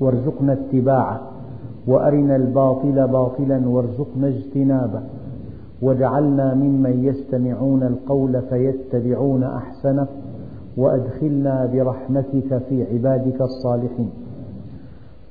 وارزقنا 0.00 0.52
اتباعه 0.52 1.20
وأرنا 1.86 2.36
الباطل 2.36 3.08
باطلا 3.08 3.68
وارزقنا 3.68 4.28
اجتنابه. 4.28 5.00
واجعلنا 5.82 6.54
ممن 6.54 7.04
يستمعون 7.04 7.82
القول 7.82 8.42
فيتبعون 8.42 9.42
أحسنه 9.42 10.06
وأدخلنا 10.76 11.70
برحمتك 11.72 12.58
في 12.68 12.84
عبادك 12.92 13.40
الصالحين. 13.40 14.10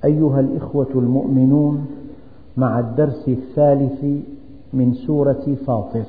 أيها 0.05 0.39
الإخوة 0.39 0.87
المؤمنون 0.95 1.85
مع 2.57 2.79
الدرس 2.79 3.27
الثالث 3.27 4.05
من 4.73 4.93
سورة 4.93 5.55
فاطر. 5.67 6.03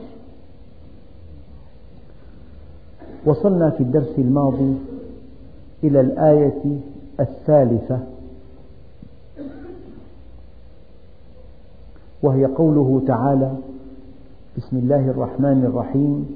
وصلنا 3.27 3.71
في 3.71 3.83
الدرس 3.83 4.19
الماضي 4.19 4.75
إلى 5.84 6.01
الآية 6.01 6.62
الثالثة. 7.21 7.98
وهي 12.24 12.44
قوله 12.44 13.03
تعالى 13.06 13.53
بسم 14.56 14.77
الله 14.77 15.11
الرحمن 15.11 15.64
الرحيم. 15.64 16.27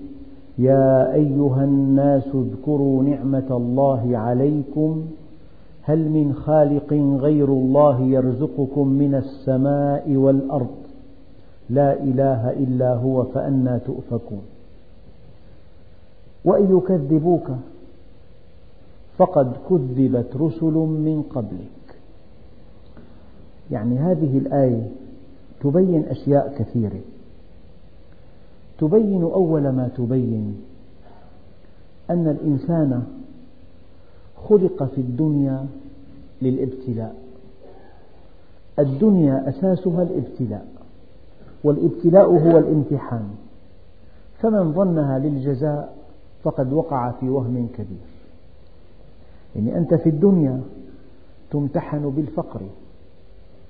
يا 0.59 1.15
أيها 1.15 1.65
الناس 1.65 2.29
اذكروا 2.35 3.03
نعمة 3.03 3.47
الله 3.51 4.19
عليكم. 4.19 5.05
هل 5.83 6.11
من 6.11 6.35
خالق 6.35 6.93
غير 7.21 7.49
الله 7.49 8.01
يرزقكم 8.01 8.89
من 8.89 9.15
السماء 9.15 10.17
والأرض؟ 10.17 10.77
لا 11.71 12.03
إله 12.03 12.51
إلا 12.51 12.95
هو 12.95 13.25
فأنى 13.25 13.79
تؤفكون. 13.79 14.43
وإن 16.45 16.77
يكذبوك 16.77 17.49
فقد 19.17 19.53
كذبت 19.71 20.37
رسل 20.37 20.75
من 21.07 21.23
قبلك. 21.35 21.99
يعني 23.71 23.99
هذه 23.99 24.39
الآية 24.39 24.89
تبين 25.61 26.05
أشياء 26.09 26.55
كثيرة. 26.59 27.01
تبين 28.79 29.23
أول 29.23 29.63
ما 29.63 29.91
تبين 29.97 30.63
أن 32.11 32.29
الإنسان 32.29 33.07
خلق 34.49 34.83
في 34.85 35.01
الدنيا 35.01 35.67
للابتلاء. 36.43 37.17
الدنيا 38.79 39.49
أساسها 39.49 40.03
الابتلاء 40.03 40.67
والابتلاء 41.65 42.27
هو 42.27 42.59
الامتحان. 42.59 43.29
فمن 44.39 44.73
ظنها 44.73 45.19
للجزاء 45.19 45.97
فقد 46.43 46.73
وقع 46.73 47.11
في 47.11 47.29
وهم 47.29 47.69
كبير. 47.75 48.09
يعني 49.57 49.79
أنت 49.79 49.95
في 49.95 50.09
الدنيا 50.09 50.61
تمتحن 51.51 52.11
بالفقر 52.11 52.61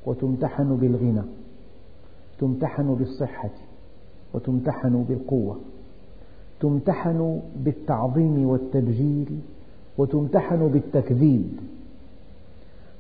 وتمتحن 0.07 0.77
بالغنى. 0.77 1.23
تمتحن 2.39 2.95
بالصحة 2.95 3.51
وتمتحن 4.35 5.05
بالقوة 5.09 5.57
تمتحن 6.61 7.41
بالتعظيم 7.57 8.49
والتبجيل 8.49 9.41
وتمتحن 9.99 10.69
بالتكذيب. 10.69 11.53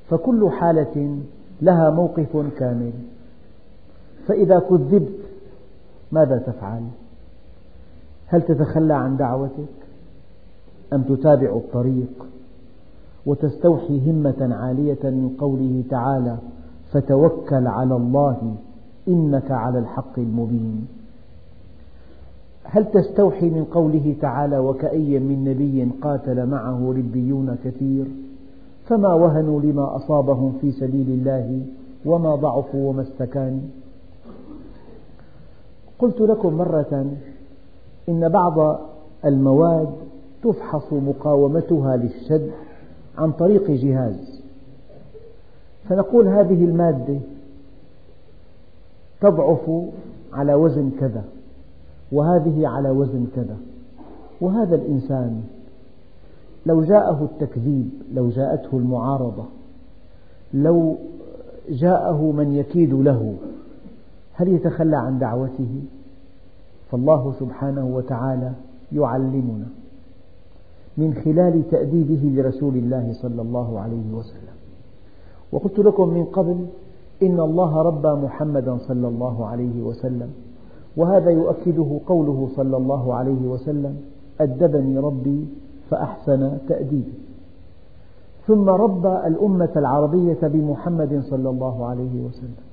فكل 0.09 0.51
حالة 0.51 1.19
لها 1.63 1.91
موقف 1.91 2.37
كامل. 2.59 2.93
فإذا 4.27 4.59
كذبت 4.59 5.19
ماذا 6.13 6.39
تفعل؟ 6.39 6.83
هل 8.27 8.43
تتخلى 8.43 8.95
عن 8.95 9.17
دعوتك؟ 9.17 9.79
أم 10.93 11.03
تتابع 11.03 11.57
الطريق؟ 11.57 12.27
وتستوحي 13.27 14.11
همة 14.11 14.55
عالية 14.55 15.11
من 15.11 15.37
قوله 15.39 15.85
تعالى 15.91 16.39
فتوكل 16.93 17.67
على 17.67 17.97
الله 17.97 18.57
إنك 19.09 19.51
على 19.51 19.79
الحق 19.79 20.19
المبين. 20.19 20.87
هل 22.65 22.85
تستوحي 22.91 23.51
من 23.51 23.65
قوله 23.65 24.17
تعالى 24.21 24.59
وكأي 24.59 25.19
من 25.19 25.45
نبي 25.45 25.89
قاتل 26.03 26.47
معه 26.47 26.95
ربيون 26.97 27.57
كثير؟ 27.65 28.07
فما 28.87 29.15
وهنوا 29.15 29.61
لما 29.61 29.97
أصابهم 29.97 30.59
في 30.61 30.73
سبيل 30.73 31.09
الله 31.09 31.63
وما 32.05 32.35
ضعفوا 32.35 32.91
وما 32.91 33.03
استكانوا 33.03 33.61
قلت 35.99 36.21
لكم 36.21 36.55
مرة 36.55 37.07
إن 38.09 38.29
بعض 38.29 38.81
المواد 39.25 39.89
تفحص 40.43 40.93
مقاومتها 40.93 41.97
للشد 41.97 42.51
عن 43.19 43.33
طريق 43.33 43.71
جهاز. 43.71 44.43
فنقول 45.89 46.29
هذه 46.29 46.65
المادة 46.65 47.19
تضعف 49.21 49.71
على 50.33 50.55
وزن 50.55 50.91
كذا 51.01 51.25
وهذه 52.13 52.69
على 52.69 52.91
وزن 52.91 53.27
كذا 53.37 53.57
وهذا 54.41 54.75
الإنسان 54.75 55.43
لو 56.67 56.83
جاءه 56.83 57.25
التكذيب 57.25 57.91
لو 58.15 58.29
جاءته 58.29 58.79
المعارضة 58.79 59.45
لو 60.55 60.97
جاءه 61.71 62.33
من 62.37 62.55
يكيد 62.55 62.95
له 62.95 63.35
هل 64.35 64.49
يتخلى 64.49 64.97
عن 64.97 65.19
دعوته؟ 65.19 65.81
فالله 66.91 67.35
سبحانه 67.41 67.87
وتعالى 67.87 68.53
يعلمنا 68.93 69.67
من 70.97 71.15
خلال 71.25 71.71
تأديبه 71.71 72.21
لرسول 72.35 72.77
الله 72.77 73.13
صلى 73.23 73.43
الله 73.43 73.81
عليه 73.81 74.13
وسلم 74.13 74.55
وقلت 75.53 75.79
لكم 75.79 76.09
من 76.09 76.25
قبل 76.25 76.67
إن 77.23 77.41
الله 77.41 77.83
ربى 77.83 78.09
محمدا 78.09 78.79
صلى 78.79 79.09
الله 79.09 79.47
عليه 79.47 79.83
وسلم 79.83 80.31
وهذا 80.97 81.31
يؤكده 81.31 82.01
قوله 82.07 82.49
صلى 82.57 82.77
الله 82.77 83.15
عليه 83.15 83.49
وسلم 83.49 83.97
أدبني 84.41 84.99
ربي 84.99 85.47
فأحسن 85.91 86.59
تأديبي. 86.69 87.13
ثم 88.47 88.69
ربى 88.69 89.27
الأمة 89.27 89.71
العربية 89.77 90.39
بمحمد 90.43 91.23
صلى 91.31 91.51
الله 91.51 91.87
عليه 91.87 92.25
وسلم 92.27 92.65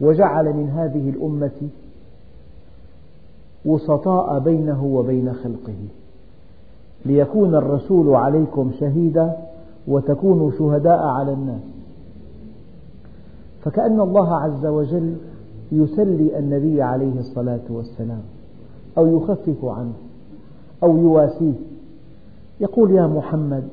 وجعل 0.00 0.52
من 0.52 0.70
هذه 0.70 1.10
الأمة 1.10 1.68
وسطاء 3.64 4.38
بينه 4.38 4.84
وبين 4.84 5.32
خلقه 5.32 5.80
ليكون 7.06 7.54
الرسول 7.54 8.14
عليكم 8.14 8.70
شهيدا 8.80 9.36
وتكونوا 9.88 10.50
شهداء 10.50 11.02
على 11.02 11.32
الناس. 11.32 11.62
فكأن 13.64 14.00
الله 14.00 14.34
عز 14.34 14.66
وجل 14.66 15.16
يسلي 15.72 16.38
النبي 16.38 16.82
عليه 16.82 17.20
الصلاة 17.20 17.60
والسلام 17.70 18.22
أو 18.98 19.16
يخفف 19.16 19.64
عنه 19.64 19.92
أو 20.82 20.96
يواسيه 20.96 21.52
يقول 22.60 22.90
يا 22.90 23.06
محمد 23.06 23.68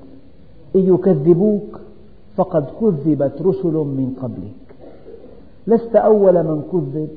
إن 0.76 0.94
يكذبوك 0.94 1.80
فقد 2.36 2.66
كذبت 2.82 3.42
رسل 3.42 3.74
من 3.74 4.16
قبلك. 4.22 4.76
لست 5.68 5.96
أول 5.96 6.34
من 6.34 6.62
كذب 6.72 7.10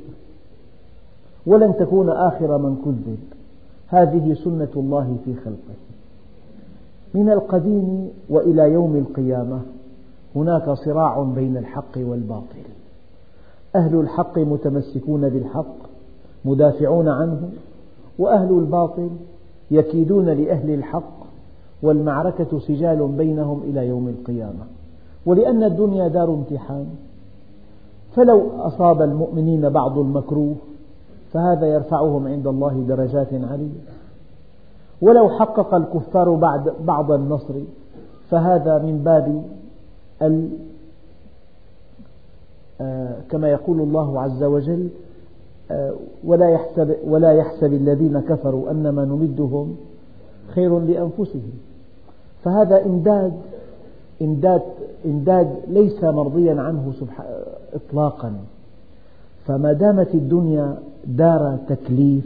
ولن 1.46 1.76
تكون 1.76 2.08
آخر 2.10 2.58
من 2.58 2.76
كذب. 2.84 3.18
هذه 3.88 4.34
سنة 4.34 4.68
الله 4.76 5.16
في 5.24 5.34
خلقه. 5.34 5.78
من 7.14 7.30
القديم 7.30 8.08
وإلى 8.30 8.72
يوم 8.72 8.96
القيامة 8.96 9.60
هناك 10.36 10.70
صراع 10.70 11.22
بين 11.22 11.56
الحق 11.56 11.96
والباطل. 11.96 12.73
أهل 13.76 14.00
الحق 14.00 14.38
متمسكون 14.38 15.28
بالحق 15.28 15.76
مدافعون 16.44 17.08
عنه 17.08 17.48
وأهل 18.18 18.48
الباطل 18.48 19.10
يكيدون 19.70 20.28
لأهل 20.28 20.74
الحق 20.74 21.24
والمعركة 21.82 22.58
سجال 22.58 23.08
بينهم 23.08 23.60
إلى 23.64 23.88
يوم 23.88 24.08
القيامة. 24.08 24.64
ولأن 25.26 25.62
الدنيا 25.62 26.08
دار 26.08 26.34
امتحان 26.34 26.86
فلو 28.16 28.50
أصاب 28.58 29.02
المؤمنين 29.02 29.68
بعض 29.68 29.98
المكروه 29.98 30.54
فهذا 31.32 31.66
يرفعهم 31.66 32.28
عند 32.28 32.46
الله 32.46 32.84
درجات 32.88 33.28
علية 33.32 33.80
ولو 35.02 35.28
حقق 35.28 35.74
الكفار 35.74 36.34
بعض 36.80 37.12
النصر 37.12 37.54
فهذا 38.30 38.78
من 38.78 39.02
باب 39.04 39.44
كما 43.30 43.48
يقول 43.50 43.80
الله 43.80 44.20
عز 44.20 44.42
وجل 44.42 44.88
آه، 45.70 45.94
ولا 46.24 46.50
يحسب, 46.50 46.96
ولا 47.06 47.32
يحسب 47.32 47.72
الذين 47.72 48.20
كفروا 48.20 48.70
أنما 48.70 49.04
نمدهم 49.04 49.76
خير 50.48 50.78
لأنفسهم. 50.78 51.52
فهذا 52.44 52.86
إمداد 52.86 53.32
إمداد, 54.22 54.62
إمداد 55.06 55.50
ليس 55.68 56.04
مرضيا 56.04 56.60
عنه 56.60 56.92
إطلاقا. 57.74 58.32
فما 59.46 59.72
دامت 59.72 60.14
الدنيا 60.14 60.78
دار 61.06 61.58
تكليف 61.68 62.24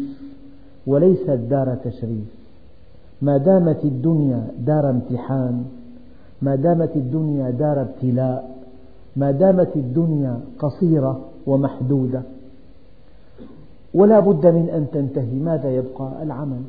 وليست 0.86 1.30
دار 1.30 1.76
تشريف 1.84 2.38
ما 3.22 3.36
دامت 3.36 3.84
الدنيا 3.84 4.46
دار 4.58 4.90
امتحان 4.90 5.64
ما 6.42 6.54
دامت 6.54 6.96
الدنيا 6.96 7.50
دار 7.50 7.80
ابتلاء 7.80 8.57
ما 9.18 9.30
دامت 9.30 9.76
الدنيا 9.76 10.40
قصيرة 10.58 11.20
ومحدودة 11.46 12.22
ولا 13.94 14.20
بد 14.20 14.46
من 14.46 14.68
أن 14.74 14.86
تنتهي. 14.92 15.38
ماذا 15.38 15.70
يبقى؟ 15.70 16.22
العمل. 16.22 16.60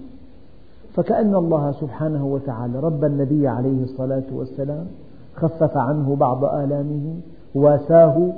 فكأن 0.94 1.36
الله 1.36 1.72
سبحانه 1.72 2.26
وتعالى 2.26 2.80
رب 2.80 3.06
النبي 3.06 3.48
عليه 3.48 3.84
الصلاة 3.84 4.24
والسلام 4.32 4.86
خفف 5.36 5.78
عنه 5.78 6.16
بعض 6.16 6.46
آلامه 6.46 7.16
واساه 7.56 8.32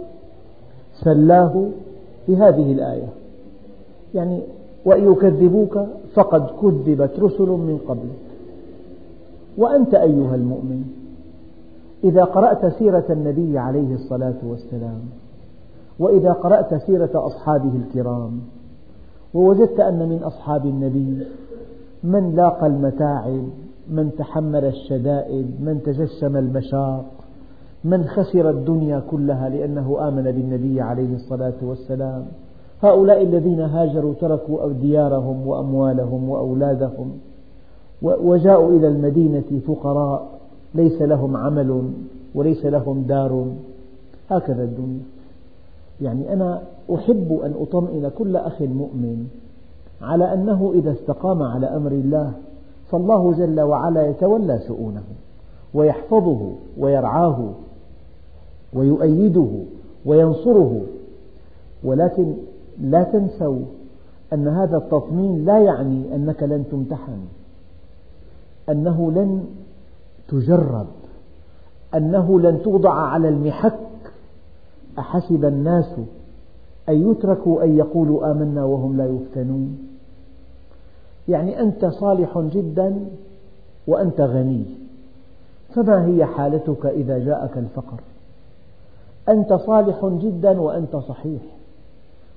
سلاه 0.94 1.66
بهذه 2.28 2.72
الآية. 2.72 3.10
يعني 4.16 4.42
وإن 4.86 5.12
يكذبوك 5.12 5.80
فقد 6.14 6.48
كذبت 6.62 7.20
رسل 7.20 7.50
من 7.50 7.80
قبلك. 7.88 8.22
وأنت 9.58 9.94
أيها 9.94 10.36
المؤمن؟ 10.36 11.01
إذا 12.04 12.24
قرأت 12.24 12.66
سيرة 12.66 13.06
النبي 13.10 13.60
عليه 13.60 13.94
الصلاة 13.94 14.38
والسلام 14.44 15.02
وإذا 16.00 16.32
قرأت 16.32 16.76
سيرة 16.76 17.12
أصحابه 17.16 17.72
الكرام 17.76 18.40
ووجدت 19.34 19.80
أن 19.80 20.10
من 20.10 20.24
أصحاب 20.24 20.66
النبي 20.66 21.28
من 22.04 22.36
لاقى 22.36 22.68
المتاعب 22.68 23.44
من 23.90 24.12
تحمل 24.18 24.66
الشدائد 24.66 25.62
من 25.62 25.82
تجشم 25.86 26.38
المشاق 26.38 27.06
من 27.84 28.04
خسر 28.04 28.50
الدنيا 28.50 29.00
كلها 29.12 29.50
لأنه 29.50 30.08
آمن 30.08 30.24
بالنبي 30.24 30.82
عليه 30.82 31.16
الصلاة 31.16 31.54
والسلام. 31.62 32.26
هؤلاء 32.84 33.24
الذين 33.24 33.60
هاجروا 33.60 34.14
تركوا 34.14 34.72
ديارهم 34.74 35.48
وأموالهم 35.48 36.30
وأولادهم 36.30 37.12
وجاءوا 38.02 38.70
إلى 38.70 38.88
المدينة 38.88 39.60
فقراء 39.68 40.41
ليس 40.76 41.02
لهم 41.02 41.38
عمل 41.38 41.92
وليس 42.36 42.66
لهم 42.66 43.02
دار. 43.02 43.46
هكذا 44.30 44.64
الدنيا. 44.64 45.04
يعني 46.02 46.34
أنا 46.34 46.62
أحب 46.96 47.40
أن 47.44 47.54
أطمئن 47.62 48.12
كل 48.18 48.38
أخ 48.38 48.62
مؤمن 48.62 49.28
على 50.02 50.34
أنه 50.34 50.72
إذا 50.76 50.92
استقام 50.92 51.44
على 51.44 51.66
أمر 51.66 51.92
الله 51.92 52.34
فالله 52.92 53.34
جل 53.34 53.62
وعلا 53.62 54.08
يتولى 54.08 54.60
شؤونه 54.68 55.04
ويحفظه 55.74 56.52
ويرعاه 56.78 57.50
ويؤيده 58.74 59.50
وينصره. 60.06 60.82
ولكن 61.84 62.34
لا 62.82 63.04
تنسوا 63.04 63.60
أن 64.34 64.48
هذا 64.48 64.78
التطمين 64.78 65.46
لا 65.46 65.60
يعني 65.60 66.16
أنك 66.16 66.44
لن 66.44 66.64
تمتحن 66.72 67.20
أنه 68.70 69.12
لن 69.12 69.46
تجرب 70.32 70.88
أنه 71.96 72.40
لن 72.40 72.62
توضع 72.62 72.94
على 72.94 73.30
المحك. 73.30 73.80
أحسب 75.00 75.46
الناس 75.46 75.96
أن 76.90 77.12
يتركوا 77.12 77.64
أن 77.64 77.78
يقولوا 77.78 78.32
آمنا 78.32 78.64
وهم 78.64 78.98
لا 78.98 79.06
يفتنون. 79.06 79.78
يعني 81.28 81.60
أنت 81.60 81.86
صالح 81.86 82.40
جدا 82.40 83.06
وأنت 83.88 84.22
غني 84.22 84.66
فما 85.76 86.06
هي 86.06 86.26
حالتك 86.26 86.86
إذا 86.86 87.18
جاءك 87.20 87.58
الفقر؟ 87.58 88.00
أنت 89.30 89.54
صالح 89.54 90.06
جدا 90.06 90.62
وأنت 90.62 90.96
صحيح 90.96 91.42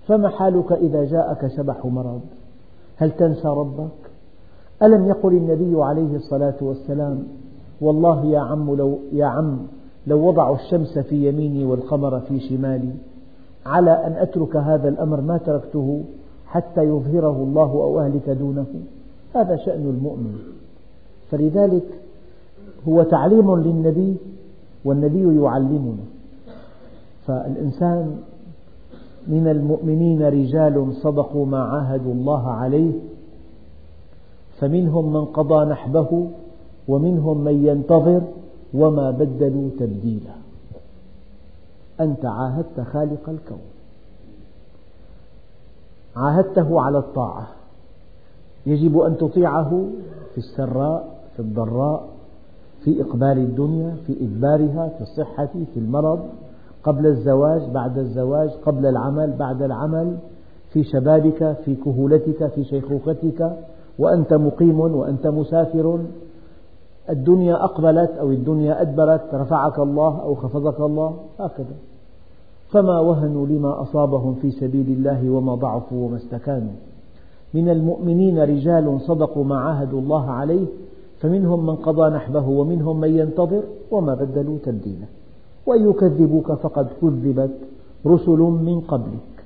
فما 0.07 0.29
حالك 0.29 0.73
إذا 0.73 1.05
جاءك 1.05 1.47
شبح 1.57 1.87
مرض؟ 1.87 2.21
هل 2.97 3.11
تنسى 3.11 3.49
ربك؟ 3.49 4.11
ألم 4.83 5.09
يقل 5.09 5.33
النبي 5.33 5.83
عليه 5.83 6.17
الصلاة 6.17 6.57
والسلام 6.61 7.27
والله 7.85 8.25
يا 8.25 8.39
عم 8.39 8.75
لو, 8.77 8.99
يا 9.13 9.27
عم 9.27 9.59
لو 10.07 10.29
وضعوا 10.29 10.57
الشمس 10.57 10.99
في 10.99 11.29
يميني 11.29 11.65
والقمر 11.65 12.21
في 12.21 12.41
شمالي 12.41 12.93
على 13.67 13.91
أن 13.91 14.13
أترك 14.13 14.57
هذا 14.57 14.89
الأمر 14.89 15.21
ما 15.21 15.39
تركته 15.39 16.05
حتى 16.47 16.83
يظهره 16.83 17.37
الله 17.43 17.71
أو 17.71 18.01
أهلك 18.01 18.31
دونه. 18.31 18.67
هذا 19.35 19.57
شأن 19.57 19.83
المؤمن. 19.83 20.39
فلذلك 21.31 21.87
هو 22.89 23.03
تعليم 23.03 23.57
للنبي 23.57 24.17
والنبي 24.85 25.41
يعلمنا 25.43 26.05
فالإنسان 27.27 28.17
من 29.27 29.49
المؤمنين 29.49 30.23
رجال 30.23 30.95
صدقوا 30.95 31.47
ما 31.47 31.63
عاهدوا 31.63 32.13
الله 32.13 32.51
عليه 32.51 32.93
فمنهم 34.59 35.13
من 35.13 35.25
قضى 35.25 35.71
نحبه 35.71 36.27
ومنهم 36.89 37.45
من 37.45 37.67
ينتظر 37.67 38.23
وما 38.75 39.11
بدلوا 39.11 39.71
تبديلا. 39.79 40.35
أنت 42.01 42.25
عاهدت 42.25 42.81
خالق 42.81 43.29
الكون. 43.29 43.63
عاهدته 46.17 46.81
على 46.81 46.99
الطاعة. 46.99 47.47
يجب 48.67 48.99
أن 48.99 49.17
تطيعه 49.17 49.89
في 50.33 50.39
السراء 50.39 51.15
في 51.37 51.41
الضراء 51.41 52.09
في 52.85 53.03
إقبال 53.03 53.39
الدنيا 53.39 53.97
في 54.07 54.13
إدبارها 54.25 54.89
في 54.89 55.01
الصحة 55.01 55.47
في 55.47 55.77
المرض 55.77 56.21
قبل 56.85 57.07
الزواج 57.07 57.63
بعد 57.71 57.99
الزواج 57.99 58.51
قبل 58.51 58.87
العمل 58.87 59.33
بعد 59.39 59.63
العمل 59.63 60.17
في 60.73 60.85
شبابك 60.85 61.57
في 61.65 61.75
كهولتك 61.75 62.47
في 62.47 62.65
شيخوختك 62.65 63.57
وأنت 63.99 64.35
مقيم 64.35 64.81
وأنت 64.81 65.27
مسافر. 65.27 65.99
الدنيا 67.11 67.65
أقبلت 67.65 68.11
أو 68.11 68.31
الدنيا 68.31 68.83
أدبرت 68.83 69.35
رفعك 69.35 69.79
الله 69.79 70.21
أو 70.23 70.35
خفضك 70.35 70.81
الله 70.81 71.17
هكذا. 71.39 71.75
فما 72.71 73.01
وهنوا 73.01 73.47
لما 73.47 73.83
أصابهم 73.83 74.35
في 74.35 74.51
سبيل 74.51 74.87
الله 74.87 75.31
وما 75.31 75.55
ضعفوا 75.55 76.07
وما 76.07 76.17
استكانوا. 76.17 76.73
من 77.55 77.69
المؤمنين 77.69 78.39
رجال 78.39 79.01
صدقوا 79.01 79.45
ما 79.45 79.59
عاهدوا 79.59 80.01
الله 80.01 80.31
عليه 80.31 80.67
فمنهم 81.21 81.67
من 81.67 81.77
قضى 81.77 82.11
نحبه 82.11 82.49
ومنهم 82.49 83.01
من 83.01 83.19
ينتظر 83.19 83.63
وما 83.91 84.15
بدلوا 84.15 84.59
تبديلا. 84.65 85.07
وإن 85.67 85.91
يكذبوك 85.91 86.53
فقد 86.53 86.89
كذبت 87.03 87.55
رسل 88.07 88.39
من 88.39 88.81
قبلك. 88.81 89.45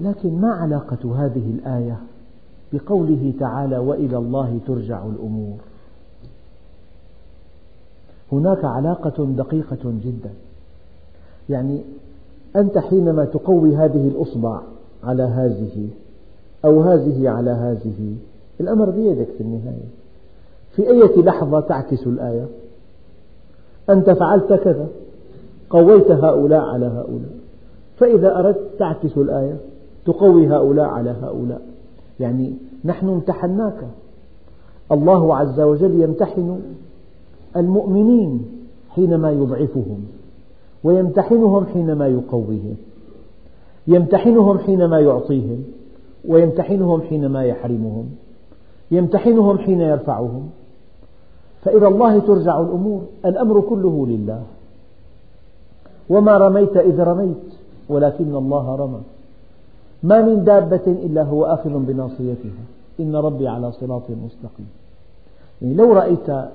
لكن 0.00 0.40
ما 0.40 0.52
علاقة 0.52 1.24
هذه 1.24 1.50
الآية 1.50 1.96
بقوله 2.72 3.32
تعالى 3.40 3.78
وإلى 3.78 4.16
الله 4.16 4.58
ترجع 4.66 5.04
الأمور. 5.06 5.56
هناك 8.32 8.64
علاقة 8.64 9.24
دقيقة 9.24 9.92
جدا. 10.04 10.30
يعني 11.48 11.80
أنت 12.56 12.78
حينما 12.78 13.24
تقوي 13.24 13.76
هذه 13.76 14.08
الأصبع 14.08 14.60
على 15.04 15.22
هذه 15.22 15.88
أو 16.64 16.82
هذه 16.82 17.28
على 17.28 17.50
هذه 17.50 18.14
الأمر 18.60 18.90
بيدك 18.90 19.28
في 19.38 19.40
النهاية. 19.40 19.88
في 20.72 20.90
أي 20.90 21.22
لحظة 21.22 21.60
تعكس 21.60 22.06
الآية؟ 22.06 22.46
أنت 23.90 24.10
فعلت 24.10 24.52
كذا 24.52 24.88
قويت 25.70 26.10
هؤلاء 26.10 26.60
على 26.60 26.86
هؤلاء. 26.86 27.30
فإذا 27.98 28.38
أردت 28.38 28.70
تعكس 28.78 29.16
الآية 29.16 29.56
تقوي 30.06 30.48
هؤلاء 30.48 30.86
على 30.86 31.10
هؤلاء. 31.10 31.69
يعني 32.20 32.54
نحن 32.84 33.08
امتحناك. 33.08 33.88
الله 34.92 35.36
عز 35.36 35.60
وجل 35.60 36.00
يمتحن 36.00 36.60
المؤمنين 37.56 38.42
حينما 38.90 39.30
يضعفهم 39.30 40.04
ويمتحنهم 40.84 41.66
حينما 41.66 42.06
يقويهم 42.06 42.76
يمتحنهم 43.86 44.58
حينما 44.58 45.00
يعطيهم 45.00 45.64
ويمتحنهم 46.28 47.00
حينما 47.00 47.44
يحرمهم 47.44 48.06
يمتحنهم 48.90 49.58
حين 49.58 49.80
يرفعهم. 49.80 50.50
فإلى 51.62 51.88
الله 51.88 52.18
ترجع 52.18 52.60
الأمور 52.60 53.02
الأمر 53.24 53.60
كله 53.60 54.06
لله. 54.06 54.42
وما 56.10 56.38
رميت 56.38 56.76
إذ 56.76 57.00
رميت 57.00 57.36
ولكن 57.88 58.34
الله 58.34 58.74
رمى. 58.76 59.00
ما 60.02 60.22
من 60.22 60.44
دابة 60.44 60.82
إلا 60.86 61.22
هو 61.22 61.44
آخذ 61.44 61.70
بناصيتها 61.70 62.62
إن 63.00 63.16
ربي 63.16 63.48
على 63.48 63.72
صراط 63.72 64.02
مستقيم. 64.10 64.68
يعني 65.62 65.74
لو 65.74 65.92
رأيت 65.92 66.48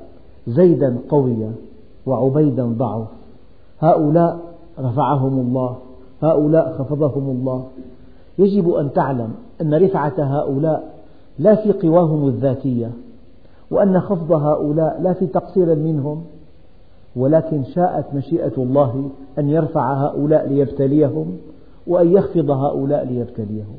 زيدا 0.47 0.97
قويا 1.09 1.51
وعبيدا 2.05 2.65
ضعف 2.65 3.07
هؤلاء 3.79 4.39
رفعهم 4.79 5.39
الله 5.39 5.75
هؤلاء 6.21 6.73
خفضهم 6.73 7.29
الله. 7.29 7.67
يجب 8.39 8.73
أن 8.73 8.93
تعلم 8.93 9.33
أن 9.61 9.73
رفعة 9.73 10.13
هؤلاء 10.17 10.93
لا 11.39 11.55
في 11.55 11.71
قواهم 11.71 12.27
الذاتية 12.27 12.91
وأن 13.71 13.99
خفض 13.99 14.31
هؤلاء 14.31 15.01
لا 15.01 15.13
في 15.13 15.27
تقصير 15.27 15.75
منهم. 15.75 16.23
ولكن 17.15 17.63
شاءت 17.63 18.05
مشيئة 18.13 18.53
الله 18.57 19.09
أن 19.39 19.49
يرفع 19.49 19.93
هؤلاء 19.93 20.47
ليبتليهم. 20.49 21.37
وأن 21.87 22.11
يخفض 22.11 22.49
هؤلاء 22.49 23.05
ليبتليهم 23.05 23.77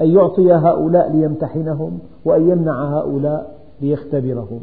أن 0.00 0.10
يعطي 0.10 0.52
هؤلاء 0.52 1.12
ليمتحنهم 1.12 1.98
وأن 2.24 2.50
يمنع 2.50 2.98
هؤلاء 2.98 3.58
ليختبرهم. 3.80 4.60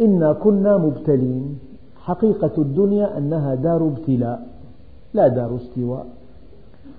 إنا 0.00 0.32
كنا 0.32 0.76
مبتلين. 0.76 1.58
حقيقة 1.96 2.52
الدنيا 2.58 3.18
أنها 3.18 3.54
دار 3.54 3.86
ابتلاء 3.86 4.46
لا 5.14 5.28
دار 5.28 5.56
استواء. 5.56 6.06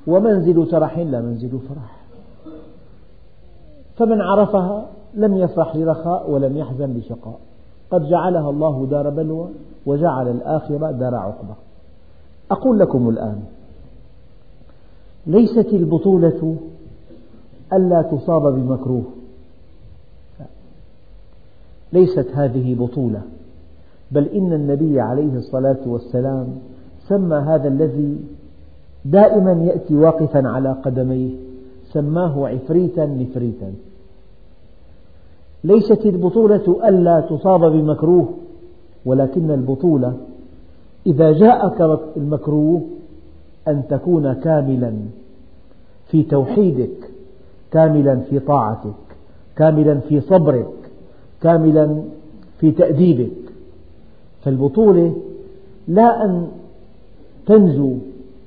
ومنزل 0.08 0.68
ترح 0.72 0.98
لا 1.00 1.22
منزل 1.22 1.60
فرح. 1.70 1.98
فمن 3.96 4.22
عرفها 4.22 4.86
لم 5.14 5.38
يفرح 5.38 5.76
لرخاء 5.76 6.32
ولم 6.32 6.58
يحزن 6.58 6.94
لشقاء. 6.94 7.40
قد 7.92 8.06
جعلها 8.06 8.50
الله 8.50 8.86
دار 8.86 9.10
بلوى 9.10 9.50
وجعل 9.86 10.28
الآخرة 10.32 10.92
دار 10.92 11.16
عقبة 11.16 11.56
أقول 12.52 12.80
لكم 12.80 13.10
الآن 13.10 13.44
ليست 15.28 15.68
البطولة 15.74 16.56
ألا 17.74 18.02
تصاب 18.02 18.56
بمكروه. 18.56 19.04
ليست 21.94 22.28
هذه 22.34 22.76
بطولة 22.76 23.22
بل 24.12 24.26
إن 24.28 24.54
النبي 24.54 25.02
عليه 25.02 25.36
الصلاة 25.36 25.78
والسلام 25.86 26.48
سمى 27.08 27.36
هذا 27.36 27.68
الذي 27.68 28.18
دائما 29.06 29.52
يأتي 29.52 29.96
واقفا 29.96 30.48
على 30.48 30.72
قدميه 30.72 31.32
سماه 31.94 32.48
عفريتا 32.48 33.06
نفريتا. 33.06 33.74
ليست 35.64 36.06
البطولة 36.06 36.88
ألا 36.88 37.22
تصاب 37.22 37.62
بمكروه 37.72 38.30
ولكن 39.06 39.52
البطولة 39.52 40.14
إذا 41.08 41.32
جاءك 41.32 42.00
المكروه 42.18 42.82
أن 43.68 43.84
تكون 43.90 44.34
كاملا 44.34 44.94
في 46.08 46.24
توحيدك 46.24 47.10
كاملا 47.72 48.16
في 48.30 48.40
طاعتك 48.40 48.94
كاملا 49.56 50.00
في 50.00 50.22
صبرك 50.22 50.70
كاملا 51.42 52.02
في 52.60 52.72
تأديبك. 52.72 53.32
فالبطولة 54.44 55.16
لا 55.88 56.26
أن 56.26 56.48
تنجو 57.46 57.94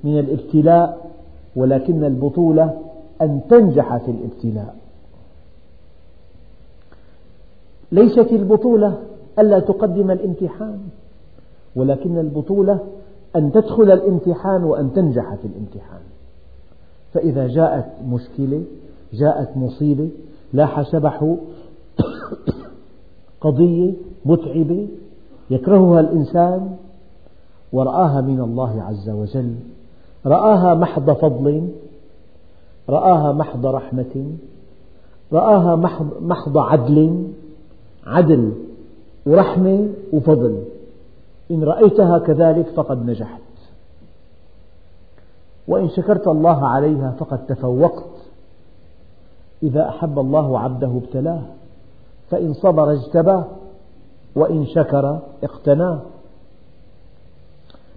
من 0.04 0.18
الابتلاء 0.18 1.10
ولكن 1.56 2.04
البطولة 2.04 2.78
أن 3.22 3.40
تنجح 3.50 3.96
في 3.96 4.10
الابتلاء. 4.10 4.76
ليست 7.92 8.32
البطولة 8.32 8.98
ألا 9.38 9.58
تقدم 9.58 10.10
الامتحان 10.10 10.78
ولكن 11.76 12.18
البطولة 12.18 12.78
أن 13.36 13.52
تدخل 13.52 13.90
الامتحان 13.90 14.64
وأن 14.64 14.92
تنجح 14.92 15.34
في 15.34 15.46
الامتحان. 15.46 16.00
فإذا 17.12 17.46
جاءت 17.46 17.86
مشكلة 18.08 18.62
جاءت 19.12 19.56
مصيبة 19.56 20.08
لاح 20.52 20.82
شبح 20.92 21.34
قضية 23.40 23.92
متعبة 24.24 24.88
يكرهها 25.50 26.00
الإنسان 26.00 26.76
ورآها 27.72 28.20
من 28.20 28.40
الله 28.40 28.82
عز 28.82 29.10
وجل 29.10 29.54
رآها 30.26 30.74
محض 30.74 31.10
فضل 31.10 31.68
رآها 32.88 33.32
محض 33.32 33.66
رحمة 33.66 34.26
رآها 35.32 35.76
محض 36.20 36.58
عدل 36.58 37.24
عدل 38.06 38.52
ورحمة 39.26 39.88
وفضل. 40.12 40.64
إن 41.50 41.64
رأيتها 41.64 42.18
كذلك 42.18 42.66
فقد 42.66 43.06
نجحت. 43.10 43.40
وإن 45.68 45.88
شكرت 45.88 46.28
الله 46.28 46.68
عليها 46.68 47.10
فقد 47.18 47.46
تفوقت. 47.46 48.10
إذا 49.62 49.88
أحب 49.88 50.18
الله 50.18 50.58
عبده 50.58 50.86
ابتلاه 50.96 51.42
فإن 52.30 52.52
صبر 52.52 52.92
اجتباه 52.92 53.44
وإن 54.36 54.66
شكر 54.66 55.18
اقتناه. 55.44 56.00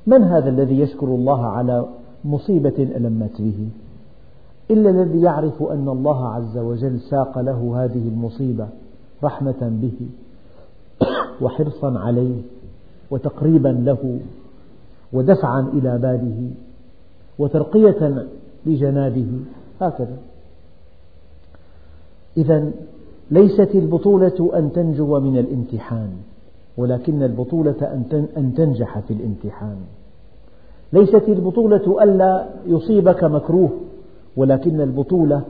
من 0.08 0.24
هذا 0.24 0.50
الذي 0.50 0.80
يشكر 0.80 1.08
الله 1.08 1.46
على 1.46 1.86
مصيبة 2.26 2.76
ألمت 2.80 3.42
به؟ 3.42 3.70
إلا 4.72 4.90
الذي 4.90 5.22
يعرف 5.22 5.64
أن 5.64 5.90
الله 5.90 6.28
عز 6.28 6.58
وجل 6.58 7.00
ساق 7.00 7.40
له 7.40 7.84
هذه 7.84 8.08
المصيبة 8.08 8.68
رحمة 9.24 9.56
به 9.62 10.08
وحرصا 11.42 12.00
عليه. 12.00 12.42
وتقريبا 13.14 13.68
له 13.68 14.20
ودفعا 15.14 15.62
إلى 15.74 15.98
باله 15.98 16.50
وترقية 17.40 18.28
لجنابه 18.66 19.28
هكذا. 19.82 20.18
إذا 22.38 22.72
ليست 23.32 23.70
البطولة 23.76 24.52
أن 24.56 24.72
تنجو 24.72 25.20
من 25.20 25.38
الامتحان 25.38 26.10
ولكن 26.78 27.24
البطولة 27.24 28.02
أن 28.38 28.54
تنجح 28.58 29.00
في 29.00 29.14
الامتحان. 29.14 29.78
ليست 30.94 31.24
البطولة 31.28 32.04
ألا 32.04 32.50
يصيبك 32.66 33.24
مكروه 33.24 33.70
ولكن 34.38 34.82
البطولة 34.82 35.42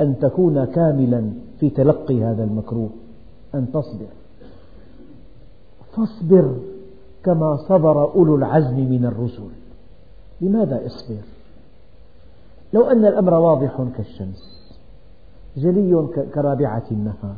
أن 0.00 0.18
تكون 0.18 0.64
كاملا 0.64 1.30
في 1.60 1.70
تلقي 1.70 2.24
هذا 2.24 2.44
المكروه. 2.44 2.90
أن 3.54 3.66
تصبر. 3.72 4.06
فاصبر 5.96 6.54
كما 7.26 7.56
صبر 7.56 8.14
أولو 8.14 8.36
العزم 8.36 8.76
من 8.76 9.04
الرسل. 9.04 9.48
لماذا 10.40 10.86
إصبر؟ 10.86 11.22
لو 12.72 12.84
أن 12.84 13.06
الأمر 13.06 13.34
واضح 13.34 13.82
كالشمس 13.96 14.56
جلي 15.56 16.06
كرابعة 16.34 16.84
النهار 16.90 17.36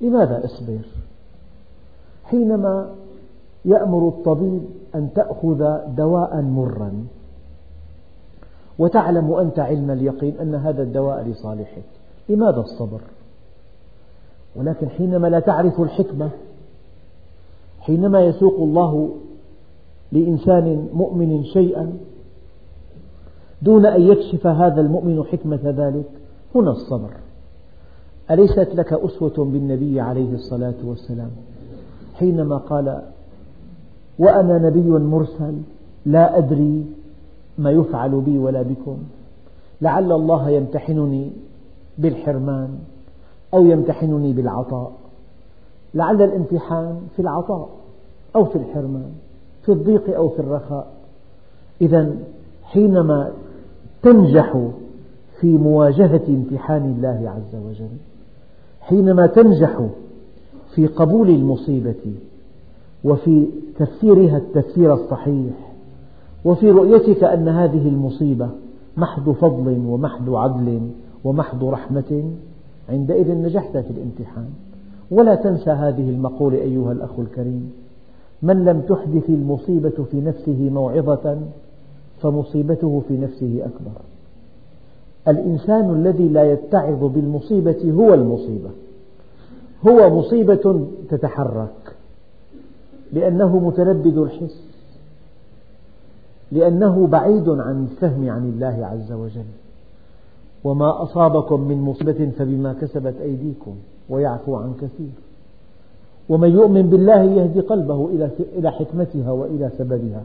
لماذا 0.00 0.44
إصبر؟ 0.44 0.80
حينما 2.24 2.94
يأمر 3.64 4.08
الطبيب 4.08 4.62
أن 4.94 5.12
تأخذ 5.14 5.78
دواء 5.96 6.42
مرا 6.42 6.92
وتعلم 8.78 9.32
أنت 9.32 9.58
علم 9.58 9.90
اليقين 9.90 10.38
أن 10.40 10.54
هذا 10.54 10.82
الدواء 10.82 11.22
لصالحك 11.22 11.84
لماذا 12.28 12.60
الصبر؟ 12.60 13.00
ولكن 14.56 14.88
حينما 14.88 15.28
لا 15.28 15.40
تعرف 15.40 15.80
الحكمة 15.80 16.30
حينما 17.82 18.20
يسوق 18.20 18.54
الله 18.58 19.10
لإنسان 20.12 20.88
مؤمن 20.94 21.44
شيئا 21.44 21.92
دون 23.62 23.86
أن 23.86 24.02
يكشف 24.02 24.46
هذا 24.46 24.80
المؤمن 24.80 25.24
حكمة 25.24 25.60
ذلك 25.64 26.10
هنا 26.54 26.70
الصبر. 26.70 27.10
أليست 28.30 28.68
لك 28.74 28.92
أسوة 28.92 29.44
بالنبي 29.44 30.00
عليه 30.00 30.34
الصلاة 30.34 30.74
والسلام؟ 30.84 31.30
حينما 32.14 32.56
قال 32.56 33.02
وأنا 34.18 34.58
نبي 34.58 34.88
مرسل 34.90 35.54
لا 36.06 36.38
أدري 36.38 36.86
ما 37.58 37.70
يفعل 37.70 38.20
بي 38.20 38.38
ولا 38.38 38.62
بكم. 38.62 38.96
لعل 39.80 40.12
الله 40.12 40.50
يمتحنني 40.50 41.30
بالحرمان 41.98 42.78
أو 43.54 43.66
يمتحنني 43.66 44.32
بالعطاء. 44.32 44.92
لعل 45.94 46.22
الامتحان 46.22 47.00
في 47.16 47.22
العطاء 47.22 47.68
أو 48.36 48.44
في 48.44 48.56
الحرمان 48.56 49.10
في 49.62 49.72
الضيق 49.72 50.16
أو 50.16 50.28
في 50.28 50.40
الرخاء. 50.40 50.86
إذا 51.80 52.16
حينما 52.62 53.32
تنجح 54.02 54.68
في 55.40 55.58
مواجهة 55.58 56.22
امتحان 56.28 56.84
الله 56.84 57.30
عز 57.30 57.60
وجل 57.66 57.96
حينما 58.80 59.26
تنجح 59.26 59.88
في 60.74 60.86
قبول 60.86 61.30
المصيبة 61.30 62.14
وفي 63.04 63.46
تفسيرها 63.78 64.36
التفسير 64.36 64.94
الصحيح 64.94 65.72
وفي 66.44 66.70
رؤيتك 66.70 67.24
أن 67.24 67.48
هذه 67.48 67.88
المصيبة 67.88 68.48
محض 68.96 69.30
فضل 69.30 69.82
ومحض 69.86 70.34
عدل 70.34 70.90
ومحض 71.24 71.64
رحمة 71.64 72.32
عندئذ 72.88 73.34
نجحت 73.34 73.76
في 73.76 73.90
الامتحان. 73.90 74.48
ولا 75.12 75.34
تنسى 75.34 75.70
هذه 75.70 76.10
المقولة 76.10 76.58
أيها 76.58 76.92
الأخ 76.92 77.18
الكريم. 77.18 77.72
من 78.42 78.64
لم 78.64 78.80
تحدث 78.80 79.28
المصيبة 79.28 80.04
في 80.10 80.20
نفسه 80.20 80.70
موعظة 80.70 81.38
فمصيبته 82.22 83.02
في 83.08 83.18
نفسه 83.18 83.60
أكبر. 83.60 84.00
الإنسان 85.28 85.94
الذي 85.94 86.28
لا 86.28 86.52
يتعظ 86.52 87.04
بالمصيبة 87.04 87.92
هو 87.92 88.14
المصيبة. 88.14 88.70
هو 89.88 90.18
مصيبة 90.18 90.86
تتحرك. 91.10 91.96
لأنه 93.12 93.58
متلبد 93.58 94.18
الحس. 94.18 94.62
لأنه 96.52 97.06
بعيد 97.06 97.48
عن 97.48 97.88
الفهم 97.90 98.30
عن 98.30 98.48
الله 98.48 98.86
عز 98.86 99.12
وجل. 99.12 99.44
وما 100.64 101.02
أصابكم 101.02 101.60
من 101.60 101.80
مصيبة 101.80 102.30
فبما 102.38 102.72
كسبت 102.72 103.14
أيديكم 103.22 103.74
ويعفو 104.08 104.56
عن 104.56 104.74
كثير. 104.74 105.10
ومن 106.28 106.50
يؤمن 106.50 106.82
بالله 106.82 107.22
يهدي 107.22 107.60
قلبه 107.60 108.08
إلى 108.56 108.72
حكمتها 108.72 109.30
وإلى 109.30 109.70
سببها. 109.78 110.22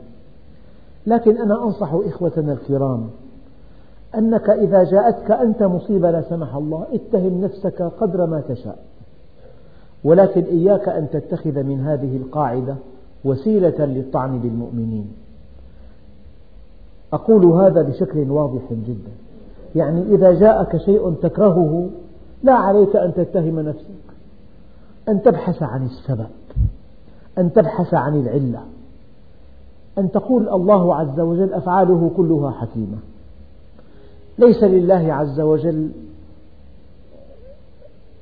لكن 1.08 1.38
أنا 1.38 1.64
أنصح 1.64 1.94
إخوتنا 1.94 2.54
الكرام 2.54 3.10
أنك 4.16 4.50
إذا 4.50 4.84
جاءتك 4.84 5.32
أنت 5.32 5.64
مصيبة 5.64 6.12
لا 6.12 6.22
سمح 6.22 6.56
الله 6.56 6.86
اتهم 6.94 7.42
نفسك 7.42 7.82
قدر 7.82 8.26
ما 8.26 8.42
تشاء. 8.50 8.78
ولكن 10.04 10.44
إياك 10.44 10.90
أن 10.90 11.10
تتخذ 11.10 11.64
من 11.64 11.80
هذه 11.80 12.18
القاعدة 12.18 12.76
وسيلة 13.26 13.86
للطعن 13.86 14.40
بالمؤمنين. 14.40 15.08
أقول 17.14 17.46
هذا 17.46 17.82
بشكل 17.82 18.32
واضح 18.32 18.74
جدا. 18.88 19.12
يعني 19.78 20.02
إذا 20.16 20.34
جاءك 20.34 20.78
شيء 20.78 21.14
تكرهه 21.14 21.90
لا 22.44 22.54
عليك 22.54 22.96
أن 22.96 23.14
تتهم 23.14 23.60
نفسك. 23.60 24.08
أن 25.10 25.22
تبحث 25.22 25.64
عن 25.64 25.86
السبب 25.86 26.28
أن 27.38 27.54
تبحث 27.54 27.94
عن 27.94 28.22
العلة 28.22 28.64
أن 29.98 30.12
تقول 30.12 30.50
الله 30.50 30.96
عز 30.96 31.20
وجل 31.20 31.54
أفعاله 31.54 32.12
كلها 32.18 32.52
حكيمة. 32.52 32.98
ليس 34.40 34.64
لله 34.64 35.14
عز 35.14 35.40
وجل 35.40 35.90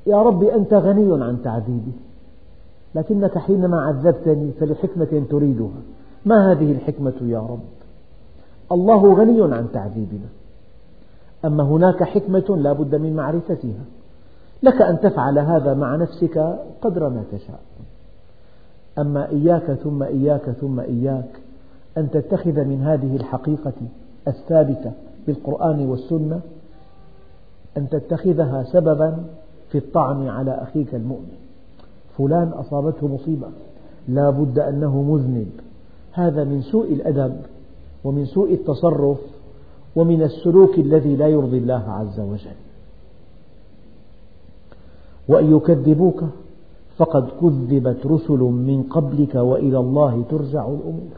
يا 0.08 0.22
رب 0.22 0.44
أنت 0.44 0.74
غني 0.74 1.24
عن 1.24 1.42
تعذيبي 1.44 1.92
لكنك 2.96 3.38
حينما 3.38 3.82
عذبتني 3.82 4.52
فلحكمة 4.60 5.24
تريدها. 5.30 5.82
ما 6.26 6.52
هذه 6.52 6.72
الحكمة 6.72 7.14
يا 7.22 7.40
رب؟ 7.40 7.60
الله 8.72 9.14
غني 9.14 9.56
عن 9.56 9.68
تعذيبنا. 9.74 10.30
أما 11.46 11.64
هناك 11.64 12.04
حكمة 12.04 12.58
لا 12.58 12.74
بد 12.74 12.96
من 12.96 13.16
معرفتها. 13.16 13.86
لك 14.64 14.82
أن 14.82 15.00
تفعل 15.00 15.40
هذا 15.40 15.74
مع 15.74 15.96
نفسك 15.96 16.58
قدر 16.82 17.10
ما 17.10 17.24
تشاء. 17.32 17.60
أما 19.00 19.30
إياك 19.30 19.74
ثم 19.74 20.04
إياك 20.04 20.50
ثم 20.50 20.80
إياك 20.80 21.30
أن 21.98 22.10
تتخذ 22.12 22.64
من 22.64 22.82
هذه 22.82 23.16
الحقيقة 23.16 23.74
الثابتة 24.28 24.92
بالقرآن 25.28 25.90
والسنة 25.90 26.42
أن 27.78 27.90
تتخذها 27.90 28.64
سببا 28.64 29.18
في 29.72 29.78
الطعن 29.78 30.28
على 30.28 30.52
أخيك 30.52 30.96
المؤمن. 30.96 31.36
فلان 32.18 32.48
أصابته 32.48 33.08
مصيبة 33.08 33.48
لا 34.08 34.30
بد 34.30 34.60
أنه 34.60 35.02
مذنب. 35.02 35.52
هذا 36.12 36.44
من 36.44 36.62
سوء 36.62 36.94
الأدب 36.94 37.38
ومن 38.04 38.26
سوء 38.26 38.54
التصرف 38.54 39.18
ومن 39.96 40.22
السلوك 40.22 40.80
الذي 40.80 41.16
لا 41.16 41.28
يرضي 41.28 41.58
الله 41.58 41.84
عز 41.88 42.20
وجل. 42.20 42.60
وإن 45.28 45.58
يكذبوك 45.58 46.24
فقد 46.98 47.28
كذبت 47.42 48.06
رسل 48.06 48.40
من 48.40 48.84
قبلك 48.90 49.36
وإلى 49.36 49.78
الله 49.78 50.24
ترجع 50.30 50.68
الأمور. 50.68 51.18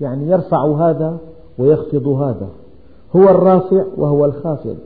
يعني 0.00 0.30
يرفع 0.30 0.64
هذا 0.66 1.18
ويخفض 1.58 2.06
هذا. 2.08 2.48
هو 3.16 3.22
الرافع 3.22 3.84
وهو 3.96 4.24
الخافض. 4.24 4.76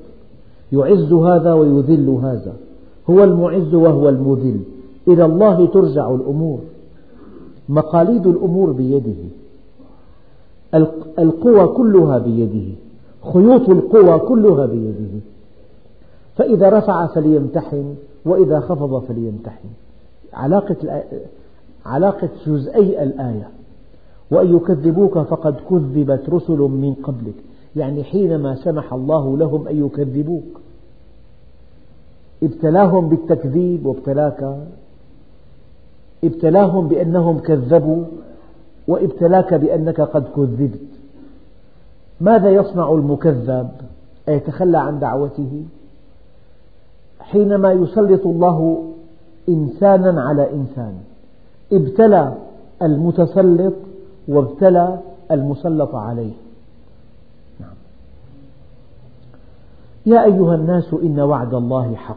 يعز 0.72 1.12
هذا 1.12 1.52
ويذل 1.52 2.08
هذا. 2.08 2.56
هو 3.10 3.24
المعز 3.24 3.74
وهو 3.74 4.08
المذل. 4.08 4.60
إلى 5.08 5.24
الله 5.24 5.66
ترجع 5.66 6.14
الأمور. 6.14 6.58
مقاليد 7.68 8.26
الأمور 8.26 8.72
بيده. 8.72 9.22
القوى 11.18 11.66
كلها 11.66 12.18
بيده. 12.18 12.85
خيوط 13.32 13.68
القوى 13.68 14.18
كلها 14.18 14.66
بيده. 14.66 15.20
فإذا 16.36 16.68
رفع 16.68 17.06
فليمتحن 17.06 17.94
وإذا 18.24 18.60
خفض 18.60 19.04
فليمتحن. 19.04 19.68
علاقة 20.32 21.02
علاقة 21.86 22.28
جزئي 22.46 23.02
الآية. 23.02 23.48
وأن 24.30 24.56
يكذبوك 24.56 25.18
فقد 25.18 25.56
كذبت 25.70 26.28
رسل 26.28 26.58
من 26.58 26.94
قبلك. 27.02 27.34
يعني 27.76 28.04
حينما 28.04 28.54
سمح 28.54 28.92
الله 28.92 29.36
لهم 29.36 29.68
أن 29.68 29.86
يكذبوك. 29.86 30.60
ابتلاهم 32.42 33.08
بالتكذيب 33.08 33.86
وابتلاك. 33.86 34.56
ابتلاهم 36.24 36.88
بأنهم 36.88 37.38
كذبوا. 37.38 38.04
وابتلاك 38.88 39.54
بأنك 39.54 40.00
قد 40.00 40.24
كذبت. 40.36 40.95
ماذا 42.20 42.50
يصنع 42.50 42.92
المكذب؟ 42.92 43.70
أيتخلى 44.28 44.78
عن 44.78 44.98
دعوته؟ 44.98 45.64
حينما 47.20 47.72
يسلط 47.72 48.26
الله 48.26 48.92
إنسانا 49.48 50.22
على 50.22 50.52
إنسان 50.52 50.98
ابتلى 51.72 52.34
المتسلط 52.82 53.74
وابتلى 54.28 54.98
المسلط 55.30 55.94
عليه. 55.94 56.32
نعم. 57.60 57.74
يا 60.06 60.24
أيها 60.24 60.54
الناس 60.54 60.94
إن 61.02 61.20
وعد 61.20 61.54
الله 61.54 61.94
حق. 61.94 62.16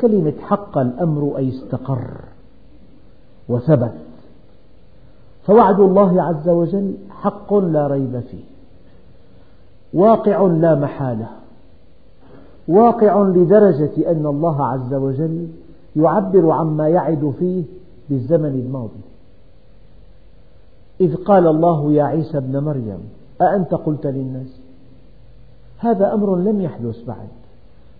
كلمة 0.00 0.32
حق 0.40 0.78
الأمر 0.78 1.36
أي 1.36 1.48
استقر 1.48 2.10
وثبت. 3.48 3.92
فوعد 5.46 5.80
الله 5.80 6.22
عز 6.22 6.48
وجل 6.48 6.94
حق 7.22 7.54
لا 7.54 7.86
ريب 7.86 8.20
فيه 8.30 8.44
واقع 9.94 10.46
لا 10.46 10.74
محالة 10.74 11.28
واقع 12.68 13.22
لدرجة 13.22 14.10
أن 14.10 14.26
الله 14.26 14.66
عز 14.66 14.94
وجل 14.94 15.48
يعبر 15.96 16.50
عما 16.50 16.88
يعد 16.88 17.34
فيه 17.38 17.62
بالزمن 18.10 18.48
الماضي. 18.48 19.00
إذ 21.00 21.14
قال 21.14 21.46
الله 21.46 21.92
يا 21.92 22.04
عيسى 22.04 22.38
ابن 22.38 22.58
مريم 22.58 22.98
أأنت 23.40 23.74
قلت 23.74 24.06
للناس؟ 24.06 24.60
هذا 25.78 26.14
أمر 26.14 26.36
لم 26.36 26.60
يحدث 26.60 27.04
بعد 27.04 27.28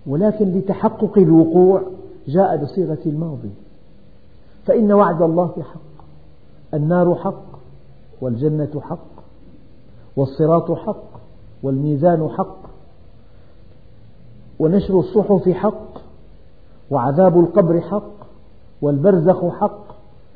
ولكن 0.07 0.59
لتحقق 0.59 1.19
الوقوع 1.19 1.83
جاء 2.29 2.57
بصيغة 2.57 2.99
الماضي. 3.07 3.51
فإن 4.67 4.93
وعد 4.93 5.23
الله 5.23 5.53
حق 5.63 6.05
النار 6.75 7.15
حق 7.15 7.45
والجنة 8.21 8.81
حق 8.81 9.12
والصراط 10.17 10.73
حق 10.73 11.05
والميزان 11.63 12.29
حق 12.29 12.57
ونشر 14.59 15.01
الصحف 15.01 15.49
حق 15.49 15.99
وعذاب 16.91 17.41
القبر 17.41 17.81
حق 17.81 18.13
والبرزخ 18.83 19.49
حق 19.49 19.85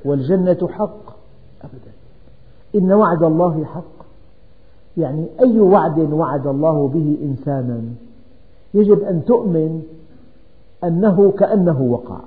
والجنة 0.04 0.68
حق 0.68 1.16
أبدا. 1.62 1.92
إن 2.74 2.92
وعد 2.92 3.22
الله 3.22 3.64
حق. 3.64 4.06
يعني 4.96 5.26
أي 5.40 5.60
وعد 5.60 5.98
وعد 5.98 6.46
الله 6.46 6.88
به 6.88 7.16
إنسانا 7.22 7.82
يجب 8.74 9.02
أن 9.02 9.24
تؤمن 9.24 9.82
أنه 10.84 11.32
كأنه 11.38 11.82
وقع. 11.82 12.20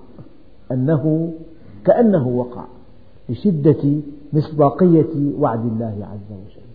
أنه 0.72 1.32
كأنه 1.86 2.28
وقع 2.28 2.64
لشدة 3.30 4.02
مصداقية 4.34 5.40
وعد 5.40 5.66
الله 5.66 6.08
عز 6.12 6.32
وجل. 6.32 6.69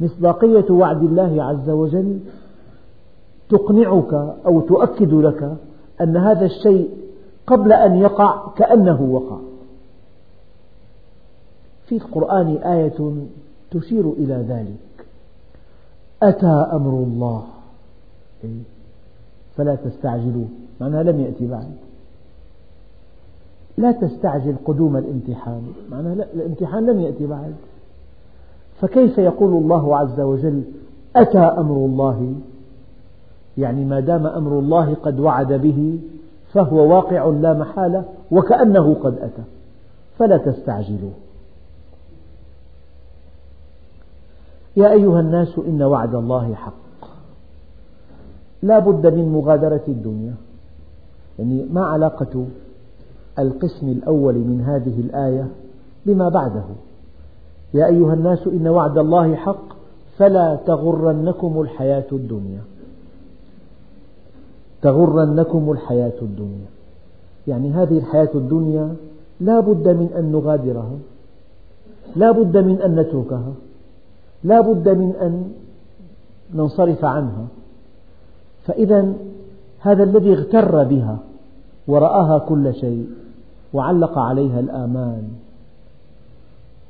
مصداقية 0.00 0.70
وعد 0.70 1.02
الله 1.02 1.42
عز 1.42 1.70
وجل 1.70 2.18
تقنعك 3.48 4.14
أو 4.46 4.60
تؤكد 4.60 5.12
لك 5.12 5.56
أن 6.00 6.16
هذا 6.16 6.44
الشيء 6.44 6.90
قبل 7.46 7.72
أن 7.72 7.96
يقع 7.96 8.48
كأنه 8.56 9.02
وقع. 9.02 9.38
في 11.86 11.96
القرآن 11.96 12.56
آية 12.56 13.26
تشير 13.70 14.10
إلى 14.10 14.34
ذلك. 14.34 15.06
أتى 16.22 16.68
أمر 16.72 16.90
الله. 16.90 17.44
فلا 19.56 19.74
تستعجلوه 19.74 20.48
معناها 20.80 21.02
لم 21.02 21.20
يأتي 21.20 21.46
بعد. 21.46 21.70
لا 23.76 23.92
تستعجل 23.92 24.56
قدوم 24.64 24.96
الامتحان. 24.96 25.62
معناها 25.90 26.14
لا 26.14 26.26
الامتحان 26.34 26.86
لم 26.86 27.00
يأتي 27.00 27.26
بعد. 27.26 27.54
فكيف 28.80 29.18
يقول 29.18 29.62
الله 29.62 29.96
عز 29.96 30.20
وجل 30.20 30.62
أتى 31.16 31.38
أمر 31.38 31.74
الله؟ 31.74 32.34
يعني 33.58 33.84
ما 33.84 34.00
دام 34.00 34.26
أمر 34.26 34.58
الله 34.58 34.94
قد 34.94 35.20
وعد 35.20 35.52
به 35.52 35.98
فهو 36.52 36.94
واقع 36.94 37.24
لا 37.24 37.54
محالة 37.54 38.04
وكأنه 38.30 38.94
قد 38.94 39.18
أتى. 39.18 39.42
فلا 40.18 40.36
تستعجلوه. 40.36 41.12
يا 44.76 44.92
أيها 44.92 45.20
الناس 45.20 45.58
إن 45.58 45.82
وعد 45.82 46.14
الله 46.14 46.54
حق. 46.54 47.08
لا 48.62 48.78
بد 48.78 49.06
من 49.14 49.32
مغادرة 49.32 49.82
الدنيا. 49.88 50.34
يعني 51.38 51.66
ما 51.72 51.86
علاقة 51.86 52.46
القسم 53.38 53.88
الأول 53.88 54.34
من 54.34 54.60
هذه 54.60 55.00
الآية 55.00 55.48
بما 56.06 56.28
بعده؟ 56.28 56.64
يا 57.76 57.86
أيها 57.86 58.14
الناس 58.14 58.46
إن 58.46 58.68
وعد 58.68 58.98
الله 58.98 59.34
حق 59.34 59.64
فلا 60.18 60.58
تغرنكم 60.66 61.60
الحياة 61.60 62.04
الدنيا. 62.12 62.60
تغرنكم 64.82 65.72
الحياة 65.72 66.18
الدنيا. 66.22 66.66
يعني 67.48 67.70
هذه 67.70 67.98
الحياة 67.98 68.30
الدنيا 68.34 68.94
لا 69.40 69.60
بد 69.60 69.88
من 69.88 70.08
أن 70.18 70.32
نغادرها 70.32 70.98
لا 72.16 72.30
بد 72.30 72.56
من 72.56 72.80
أن 72.80 73.00
نتركها 73.00 73.52
لا 74.44 74.60
بد 74.60 74.88
من 74.88 75.12
أن 75.22 75.52
ننصرف 76.54 77.04
عنها. 77.04 77.46
فإذا 78.64 79.12
هذا 79.80 80.02
الذي 80.02 80.32
اغتر 80.32 80.84
بها 80.84 81.18
ورآها 81.88 82.38
كل 82.38 82.74
شيء 82.74 83.06
وعلق 83.72 84.18
عليها 84.18 84.60
الآمال 84.60 85.22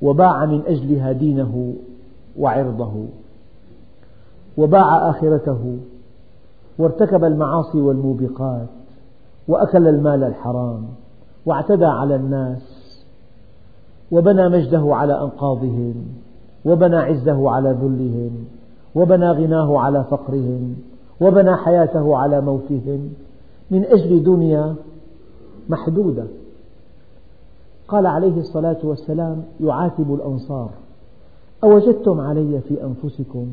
وباع 0.02 0.44
من 0.44 0.62
أجلها 0.66 1.12
دينه 1.12 1.74
وعرضه 2.38 3.04
وباع 4.58 5.10
آخرته 5.10 5.78
وارتكب 6.78 7.24
المعاصي 7.24 7.80
والموبقات 7.80 8.68
وأكل 9.48 9.88
المال 9.88 10.24
الحرام 10.24 10.86
واعتدى 11.46 11.84
على 11.84 12.16
الناس 12.16 12.62
وبنى 14.10 14.48
مجده 14.48 14.94
على 14.94 15.20
أنقاضهم 15.20 15.94
وبنى 16.64 16.96
عزه 16.96 17.50
على 17.50 17.68
ذلهم 17.68 18.44
وبنى 18.94 19.30
غناه 19.30 19.78
على 19.78 20.04
فقرهم 20.04 20.76
وبنى 21.20 21.56
حياته 21.56 22.16
على 22.16 22.40
موتهم 22.40 23.10
من 23.70 23.84
أجل 23.84 24.22
دنيا 24.22 24.74
محدودة. 25.68 26.24
قال 27.88 28.06
عليه 28.06 28.40
الصلاة 28.40 28.78
والسلام 28.82 29.44
يعاتب 29.60 30.14
الأنصار. 30.14 30.70
أوجدتم 31.64 32.20
علي 32.20 32.60
في 32.60 32.84
أنفسكم 32.84 33.46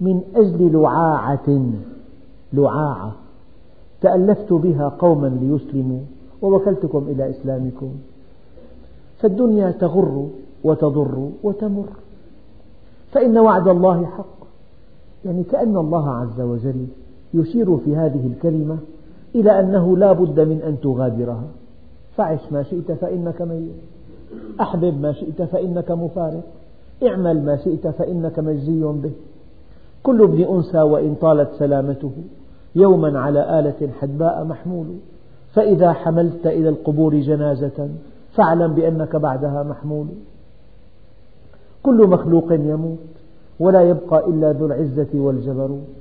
من 0.00 0.20
أجل 0.36 0.72
لعاعة 0.72 1.60
لعاعة. 2.52 3.12
تألفت 4.00 4.52
بها 4.52 4.88
قوما 4.88 5.26
ليسلموا 5.26 6.00
ووكلتكم 6.42 7.06
إلى 7.08 7.30
إسلامكم. 7.30 7.90
فالدنيا 9.18 9.70
تغر 9.70 10.28
وتضر 10.64 11.30
وتمر. 11.42 11.86
فإن 13.12 13.38
وعد 13.38 13.68
الله 13.68 14.06
حق. 14.06 14.40
يعني 15.24 15.42
كأن 15.42 15.76
الله 15.76 16.10
عز 16.10 16.40
وجل 16.40 16.86
يشير 17.34 17.76
في 17.76 17.96
هذه 17.96 18.26
الكلمة 18.26 18.78
إلى 19.34 19.60
أنه 19.60 19.96
لا 19.96 20.12
بد 20.12 20.40
من 20.40 20.62
أن 20.62 20.80
تغادرها. 20.80 21.44
فعش 22.20 22.52
ما 22.52 22.62
شئت 22.62 22.92
فإنك 22.92 23.42
ميت. 23.42 23.72
أحبب 24.60 25.00
ما 25.00 25.12
شئت 25.12 25.42
فإنك 25.42 25.90
مفارق. 25.90 26.42
اعمل 27.02 27.44
ما 27.44 27.56
شئت 27.56 27.88
فإنك 27.88 28.38
مجزي 28.38 28.80
به. 28.80 29.10
كل 30.02 30.22
ابن 30.22 30.42
أنثى 30.42 30.82
وإن 30.82 31.14
طالت 31.14 31.50
سلامته. 31.58 32.12
يوما 32.74 33.20
على 33.20 33.60
آلة 33.60 33.88
حدباء 34.00 34.44
محمول. 34.44 34.86
فإذا 35.54 35.92
حملت 35.92 36.46
إلى 36.46 36.68
القبور 36.68 37.14
جنازة 37.14 37.88
فاعلم 38.32 38.74
بأنك 38.74 39.16
بعدها 39.16 39.62
محمول. 39.62 40.06
كل 41.82 42.06
مخلوق 42.06 42.52
يموت 42.52 42.98
ولا 43.60 43.82
يبقى 43.82 44.26
إلا 44.28 44.52
ذو 44.52 44.66
العزة 44.66 45.08
والجبروت. 45.14 45.96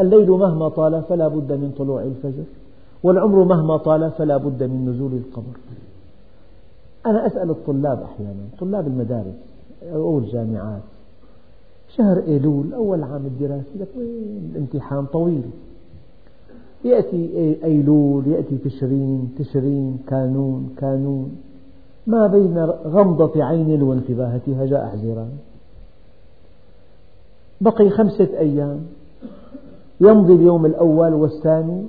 الليل 0.00 0.30
مهما 0.30 0.68
طال 0.68 1.02
فلا 1.02 1.28
بد 1.28 1.52
من 1.52 1.74
طلوع 1.78 2.02
الفجر. 2.02 2.44
والعمر 3.02 3.44
مهما 3.44 3.76
طال 3.76 4.10
فلا 4.10 4.36
بد 4.36 4.62
من 4.62 4.88
نزول 4.88 5.12
القبر. 5.12 5.56
أنا 7.06 7.26
أسأل 7.26 7.50
الطلاب 7.50 8.02
أحيانا 8.02 8.44
طلاب 8.60 8.86
المدارس 8.86 9.34
أو 9.92 10.18
الجامعات 10.18 10.82
شهر 11.88 12.18
أيلول 12.18 12.74
أول 12.74 13.02
عام 13.02 13.26
الدراسي 13.26 13.78
لك 13.80 13.88
الامتحان 14.52 15.06
طويل. 15.06 15.42
يأتي 16.84 17.56
أيلول 17.64 18.26
يأتي 18.26 18.58
تشرين 18.58 19.34
تشرين 19.38 19.98
كانون 20.08 20.74
كانون. 20.78 21.36
ما 22.06 22.26
بين 22.26 22.58
غمضة 22.64 23.44
عين 23.44 23.82
وانتباهتها 23.82 24.66
جاء 24.66 24.86
حزيران 24.86 25.30
بقي 27.60 27.90
خمسة 27.90 28.28
أيام. 28.38 28.80
يمضي 30.00 30.34
اليوم 30.34 30.66
الأول 30.66 31.14
والثاني. 31.14 31.82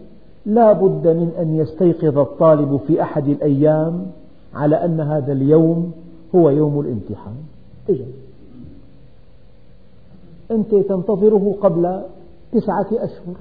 لا 0.48 0.74
بد 0.74 1.08
من 1.08 1.32
أن 1.40 1.56
يستيقظ 1.56 2.18
الطالب 2.18 2.80
في 2.88 3.02
أحد 3.02 3.28
الأيام 3.28 4.06
على 4.54 4.86
أن 4.86 5.00
هذا 5.00 5.34
اليوم 5.34 5.92
هو 6.36 6.50
يوم 6.50 6.80
الامتحان. 6.80 7.36
إجا 7.90 8.06
أنت 10.52 10.76
تنتظره 10.76 11.56
قبل 11.62 12.02
تسعة 12.52 12.88
أشهر 12.92 13.36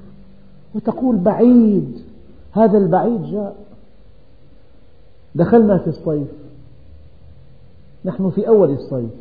وتقول 0.75 1.17
بعيد 1.17 1.99
هذا 2.51 2.77
البعيد 2.77 3.23
جاء. 3.23 3.55
دخلنا 5.35 5.77
في 5.77 5.87
الصيف. 5.87 6.27
نحن 8.05 8.29
في 8.29 8.47
أول 8.47 8.71
الصيف. 8.71 9.11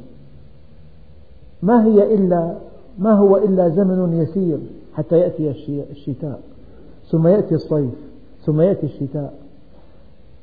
ما 1.62 1.84
هي 1.84 2.14
إلا 2.14 2.58
ما 2.98 3.12
هو 3.12 3.36
إلا 3.36 3.68
زمن 3.68 4.22
يسير 4.22 4.58
حتى 4.94 5.18
يأتي 5.18 5.50
الشتاء؟ 5.90 6.40
ثم 7.10 7.26
يأتي 7.26 7.54
الصيف 7.54 7.94
ثم 8.44 8.60
يأتي 8.60 8.86
الشتاء. 8.86 9.34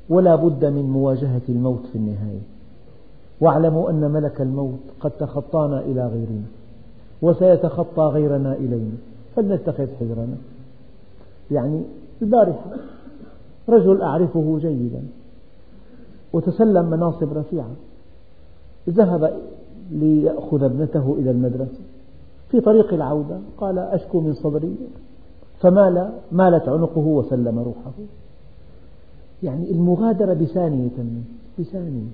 ولا 0.08 0.36
بد 0.36 0.64
من 0.64 0.82
مواجهة 0.82 1.42
الموت 1.48 1.86
في 1.92 1.98
النهاية. 1.98 2.40
واعلموا 3.40 3.90
أن 3.90 4.10
ملك 4.10 4.40
الموت 4.40 4.80
قد 5.00 5.10
تخطانا 5.10 5.80
إلى 5.80 6.06
غيرنا 6.06 6.44
وسيتخطى 7.22 8.02
غيرنا 8.02 8.52
إلينا 8.52 8.96
فلنتخذ 9.36 9.86
حذرنا. 10.00 10.36
يعني 11.50 11.82
البارحة 12.22 12.70
رجل 13.68 14.02
أعرفه 14.02 14.58
جيدا 14.60 15.02
وتسلم 16.32 16.90
مناصب 16.90 17.32
رفيعة 17.32 17.70
ذهب 18.88 19.36
ليأخذ 19.90 20.62
ابنته 20.62 21.16
إلى 21.18 21.30
المدرسة 21.30 21.80
في 22.50 22.60
طريق 22.60 22.94
العودة 22.94 23.38
قال 23.58 23.78
أشكو 23.78 24.20
من 24.20 24.34
صدري 24.34 24.76
فمال 25.64 26.12
مالت 26.32 26.68
عنقه 26.68 27.00
وسلم 27.00 27.58
روحه. 27.58 27.92
يعني 29.42 29.70
المغادرة 29.70 30.32
بثانية 30.34 31.22
بثانية. 31.58 32.06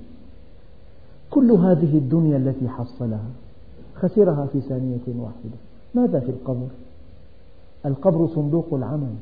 كل 1.31 1.51
هذه 1.51 1.99
الدنيا 1.99 2.37
التي 2.37 2.69
حصلها 2.69 3.25
خسرها 3.95 4.47
في 4.53 4.61
ثانية 4.61 5.01
واحدة. 5.07 5.57
ماذا 5.95 6.21
في 6.21 6.31
القبر؟ 6.31 6.67
القبر 7.87 8.29
صندوق 8.35 8.67
العمل. 8.73 9.15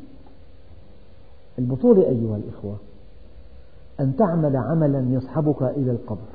البطولة 1.58 2.02
أيها 2.02 2.36
الإخوة 2.36 2.76
أن 4.00 4.16
تعمل 4.16 4.56
عملا 4.56 5.04
يصحبك 5.10 5.62
إلى 5.62 5.90
القبر. 5.90 6.28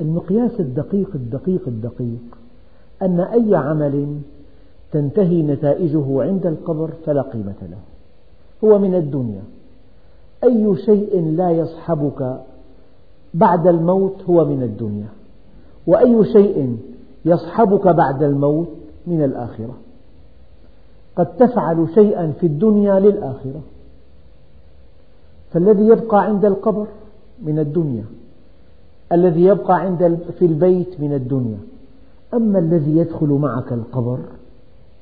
المقياس 0.00 0.60
الدقيق 0.60 1.10
الدقيق 1.14 1.68
الدقيق 1.68 2.38
أن 3.02 3.20
أي 3.20 3.54
عمل 3.54 4.20
تنتهي 4.92 5.42
نتائجه 5.42 6.22
عند 6.22 6.46
القبر 6.46 6.90
فلا 7.06 7.22
قيمة 7.22 7.54
له. 7.62 7.78
هو 8.64 8.78
من 8.78 8.94
الدنيا. 8.94 9.42
أي 10.44 10.76
شيء 10.76 11.30
لا 11.36 11.50
يصحبك 11.50 12.40
بعد 13.34 13.66
الموت 13.66 14.22
هو 14.30 14.44
من 14.44 14.62
الدنيا. 14.62 15.06
وأي 15.86 16.24
شيء 16.24 16.78
يصحبك 17.24 17.88
بعد 17.88 18.22
الموت 18.22 18.68
من 19.06 19.24
الآخرة. 19.24 19.74
قد 21.16 21.36
تفعل 21.36 21.86
شيئا 21.94 22.32
في 22.40 22.46
الدنيا 22.46 23.00
للآخرة. 23.00 23.60
فالذي 25.50 25.86
يبقى 25.86 26.24
عند 26.24 26.44
القبر 26.44 26.86
من 27.42 27.58
الدنيا. 27.58 28.04
الذي 29.12 29.44
يبقى 29.44 29.80
عند 29.80 30.18
في 30.38 30.44
البيت 30.44 31.00
من 31.00 31.12
الدنيا. 31.14 31.58
أما 32.34 32.58
الذي 32.58 32.96
يدخل 32.96 33.26
معك 33.26 33.72
القبر 33.72 34.18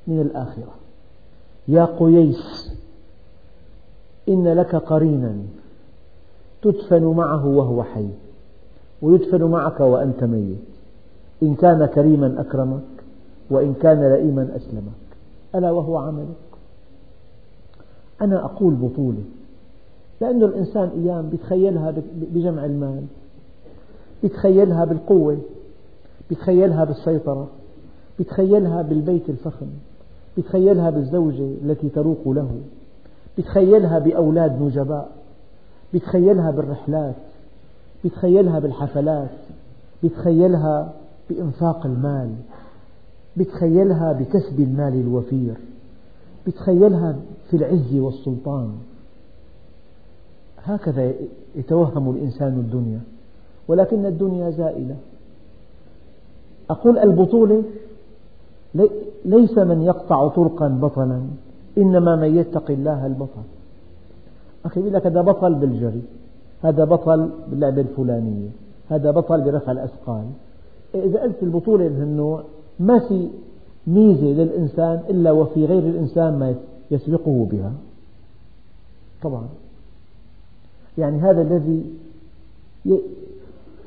من 0.07 0.21
الآخرة. 0.21 0.75
يا 1.69 1.85
قييس 1.85 2.73
إن 4.29 4.49
لك 4.49 4.75
قرينا 4.75 5.37
تدفن 6.62 7.05
معه 7.05 7.47
وهو 7.47 7.83
حي 7.83 8.09
ويدفن 9.03 9.42
معك 9.42 9.81
وأنت 9.81 10.25
ميت. 10.25 10.59
إن 11.42 11.55
كان 11.55 11.87
كريما 11.87 12.40
أكرمك 12.40 12.83
وإن 13.51 13.75
كان 13.75 14.12
لئيما 14.12 14.57
أسلمك. 14.57 14.92
ألا 15.55 15.71
وهو 15.71 15.97
عملك؟ 15.97 16.27
أنا 18.21 18.45
أقول 18.45 18.75
بطولة 18.75 19.23
لأن 20.21 20.42
الإنسان 20.42 20.88
أيام 20.88 21.31
يتخيلها 21.33 21.95
بجمع 22.14 22.64
المال 22.64 23.05
يتخيلها 24.23 24.85
بالقوة 24.85 25.38
يتخيلها 26.31 26.85
بالسيطرة 26.85 27.49
يتخيلها 28.19 28.83
بالبيت 28.83 29.31
الفخم. 29.31 29.66
يتخيلها 30.37 30.90
بالزوجة 30.90 31.49
التي 31.64 31.88
تروق 31.88 32.29
له 32.29 32.61
يتخيلها 33.38 33.99
بأولاد 33.99 34.62
نجباء 34.62 35.12
يتخيلها 35.94 36.51
بالرحلات 36.51 37.14
يتخيلها 38.05 38.59
بالحفلات 38.59 39.31
بتخيلها 40.03 40.92
بإنفاق 41.31 41.87
المال 41.87 42.35
بتخيلها 43.37 44.12
بكسب 44.12 44.61
المال 44.61 45.01
الوفير 45.01 45.55
بتخيلها 46.46 47.16
في 47.51 47.57
العز 47.57 47.94
والسلطان. 47.94 48.72
هكذا 50.62 51.12
يتوهم 51.57 52.11
الإنسان 52.11 52.49
الدنيا 52.53 53.01
ولكن 53.68 54.07
الدنيا 54.07 54.51
زائلة. 54.51 54.96
أقول 56.70 56.99
البطولة 56.99 57.62
ليس 59.25 59.59
من 59.59 59.83
يقطع 59.83 60.29
طرقا 60.29 60.69
بطلا 60.69 61.21
إنما 61.79 62.17
من 62.17 62.37
يتقي 62.37 62.75
الله 62.75 63.07
البطل. 63.07 63.43
أخي 64.65 64.81
يقول 64.81 64.93
لك 64.93 65.07
هذا 65.07 65.21
بطل 65.21 65.55
بالجري 65.55 66.03
هذا 66.62 66.85
بطل 66.85 67.31
باللعبة 67.51 67.81
الفلانية 67.81 68.49
هذا 68.89 69.11
بطل 69.11 69.41
برفع 69.41 69.73
الأثقال. 69.73 70.25
إذا 70.95 71.21
قلت 71.21 71.43
البطولة 71.43 71.89
من 71.89 72.03
النوع 72.03 72.43
ما 72.81 72.99
في 72.99 73.29
ميزة 73.87 74.27
للإنسان 74.27 75.01
إلا 75.11 75.33
وفي 75.33 75.65
غير 75.65 75.83
الإنسان 75.83 76.39
ما 76.39 76.55
يسبقه 76.91 77.47
بها. 77.53 77.73
طبعا. 79.23 79.47
يعني 80.99 81.19
هذا 81.19 81.43
الذي 81.43 81.85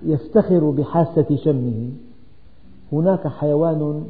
يفتخر 0.03 0.69
بحاسة 0.69 1.35
شمه. 1.35 1.89
هناك 2.93 3.27
حيوان 3.27 4.03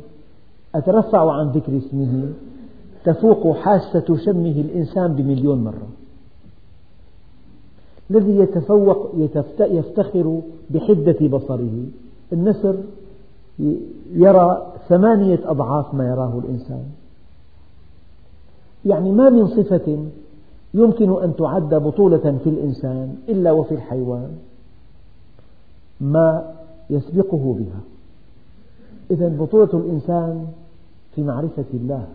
أترفع 0.75 1.31
عن 1.31 1.49
ذكر 1.49 1.77
اسمه. 1.77 2.29
تفوق 3.05 3.55
حاسة 3.55 4.17
شمه 4.25 4.61
الإنسان 4.61 5.13
بمليون 5.13 5.63
مرة. 5.63 5.87
الذي 8.11 8.37
يتفوق 8.37 9.11
يفتخر 9.59 10.41
بحدة 10.69 11.27
بصره. 11.27 11.85
النسر 12.33 12.75
يرى 14.13 14.73
ثمانية 14.89 15.39
أضعاف 15.43 15.93
ما 15.93 16.09
يراه 16.09 16.41
الإنسان. 16.45 16.83
يعني 18.85 19.11
ما 19.11 19.29
من 19.29 19.47
صفة 19.47 20.05
يمكن 20.73 21.23
أن 21.23 21.35
تعد 21.35 21.73
بطولة 21.73 22.37
في 22.43 22.49
الإنسان 22.49 23.15
إلا 23.29 23.51
وفي 23.51 23.75
الحيوان. 23.75 24.29
ما 26.01 26.55
يسبقه 26.89 27.55
بها. 27.59 27.79
إذا 29.11 29.27
بطولة 29.27 29.69
الإنسان 29.73 30.47
في 31.15 31.23
معرفة 31.23 31.65
الله. 31.73 32.07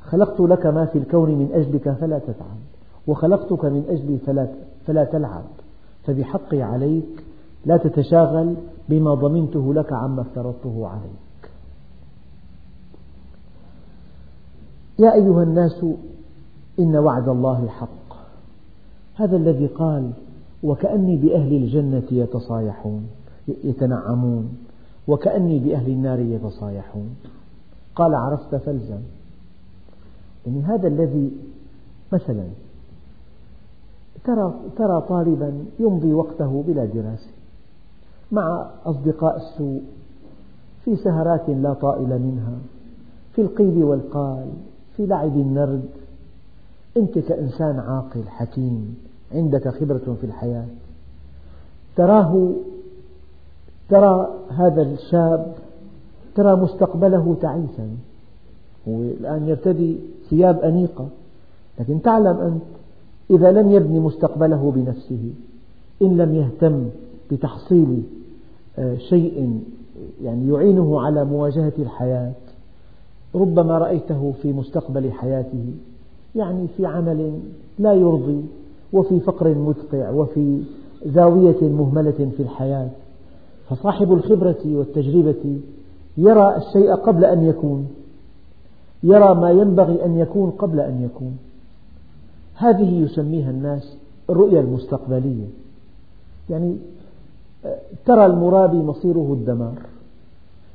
خلقت 0.00 0.40
لك 0.40 0.66
ما 0.66 0.86
في 0.86 0.98
الكون 0.98 1.30
من 1.30 1.50
أجلك 1.52 1.90
فلا 1.90 2.18
تتعب 2.18 2.58
وخلقتك 3.06 3.64
من 3.64 3.84
أجلي 3.88 4.18
فلا, 4.18 4.48
فلا 4.86 5.04
تلعب. 5.04 5.44
فبحقي 6.04 6.62
عليك 6.62 7.24
لا 7.66 7.76
تتشاغل 7.76 8.54
بما 8.88 9.14
ضمنته 9.14 9.74
لك 9.74 9.92
عما 9.92 10.22
افترضته 10.22 10.86
عليك. 10.88 11.50
يا 14.98 15.14
أيها 15.14 15.42
الناس 15.42 15.84
إن 16.78 16.96
وعد 16.96 17.28
الله 17.28 17.68
حق. 17.68 18.16
هذا 19.14 19.36
الذي 19.36 19.66
قال 19.66 20.10
وكأني 20.62 21.16
بأهل 21.16 21.56
الجنة 21.56 22.06
يتصايحون 22.10 23.06
يتنعمون. 23.64 24.65
وكأني 25.08 25.58
بأهل 25.58 25.90
النار 25.90 26.20
يتصايحون. 26.20 27.16
قال 27.96 28.14
عرفت 28.14 28.54
فالزم 28.54 29.00
يعني 30.46 30.62
هذا 30.62 30.88
الذي 30.88 31.30
مثلا 32.12 32.44
ترى, 34.24 34.54
ترى 34.78 35.00
طالبا 35.08 35.64
يمضي 35.80 36.12
وقته 36.12 36.64
بلا 36.66 36.84
دراسة 36.84 37.30
مع 38.32 38.66
أصدقاء 38.84 39.36
السوء 39.36 39.82
في 40.84 40.96
سهرات 40.96 41.48
لا 41.48 41.72
طائل 41.72 42.08
منها 42.08 42.58
في 43.32 43.42
القيل 43.42 43.84
والقال 43.84 44.46
في 44.96 45.06
لعب 45.06 45.36
النرد. 45.36 45.88
أنت 46.96 47.18
كإنسان 47.18 47.78
عاقل 47.78 48.28
حكيم 48.28 48.96
عندك 49.34 49.68
خبرة 49.68 50.16
في 50.20 50.26
الحياة. 50.26 50.66
تراه 51.96 52.50
ترى 53.88 54.28
هذا 54.48 54.82
الشاب 54.82 55.54
ترى 56.34 56.56
مستقبله 56.56 57.36
تعيسا. 57.40 57.88
هو 58.88 59.02
الآن 59.02 59.48
يرتدي 59.48 59.96
ثياب 60.30 60.60
أنيقة. 60.60 61.08
لكن 61.80 62.02
تعلم 62.02 62.36
أنت 62.36 62.62
إذا 63.30 63.52
لم 63.52 63.70
يبني 63.70 64.00
مستقبله 64.00 64.72
بنفسه 64.76 65.30
إن 66.02 66.16
لم 66.16 66.34
يهتم 66.34 66.88
بتحصيل 67.30 68.02
آه، 68.78 68.96
شيء 68.96 69.60
يعني 70.22 70.48
يعينه 70.48 71.00
على 71.00 71.24
مواجهة 71.24 71.72
الحياة 71.78 72.32
ربما 73.34 73.78
رأيته 73.78 74.34
في 74.42 74.52
مستقبل 74.52 75.12
حياته 75.12 75.64
يعني 76.36 76.66
في 76.76 76.86
عمل 76.86 77.38
لا 77.78 77.92
يرضي 77.92 78.40
وفي 78.92 79.20
فقر 79.20 79.54
مدقع 79.54 80.10
وفي 80.10 80.62
زاوية 81.06 81.62
مهملة 81.62 82.30
في 82.36 82.42
الحياة. 82.42 82.88
فصاحب 83.68 84.12
الخبرة 84.12 84.62
والتجربة 84.64 85.60
يرى 86.16 86.56
الشيء 86.56 86.94
قبل 86.94 87.24
أن 87.24 87.44
يكون 87.44 87.88
يرى 89.02 89.34
ما 89.34 89.50
ينبغي 89.50 90.04
أن 90.04 90.18
يكون 90.18 90.50
قبل 90.50 90.80
أن 90.80 91.02
يكون. 91.02 91.38
هذه 92.54 93.02
يسميها 93.04 93.50
الناس 93.50 93.96
الرؤية 94.30 94.60
المستقبلية. 94.60 95.46
يعني 96.50 96.76
ترى 98.06 98.26
المرابي 98.26 98.76
مصيره 98.76 99.32
الدمار. 99.32 99.78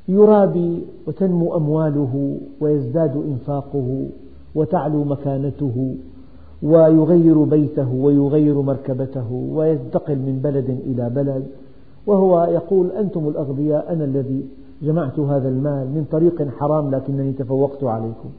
يرابي 0.07 0.81
وتنمو 1.07 1.55
أمواله 1.55 2.37
ويزداد 2.61 3.15
إنفاقه 3.15 4.07
وتعلو 4.55 5.03
مكانته 5.03 5.95
ويغير 6.63 7.43
بيته 7.43 7.93
ويغير 7.93 8.61
مركبته 8.61 9.31
وينتقل 9.31 10.15
من 10.15 10.39
بلد 10.43 10.69
إلى 10.69 11.09
بلد. 11.09 11.47
وهو 12.07 12.43
يقول 12.43 12.91
أنتم 12.91 13.27
الأغبياء 13.27 13.93
أنا 13.93 14.03
الذي 14.03 14.45
جمعت 14.81 15.19
هذا 15.19 15.49
المال 15.49 15.87
من 15.87 16.05
طريق 16.11 16.49
حرام 16.59 16.91
لكنني 16.91 17.31
تفوقت 17.31 17.83
عليكم. 17.83 18.29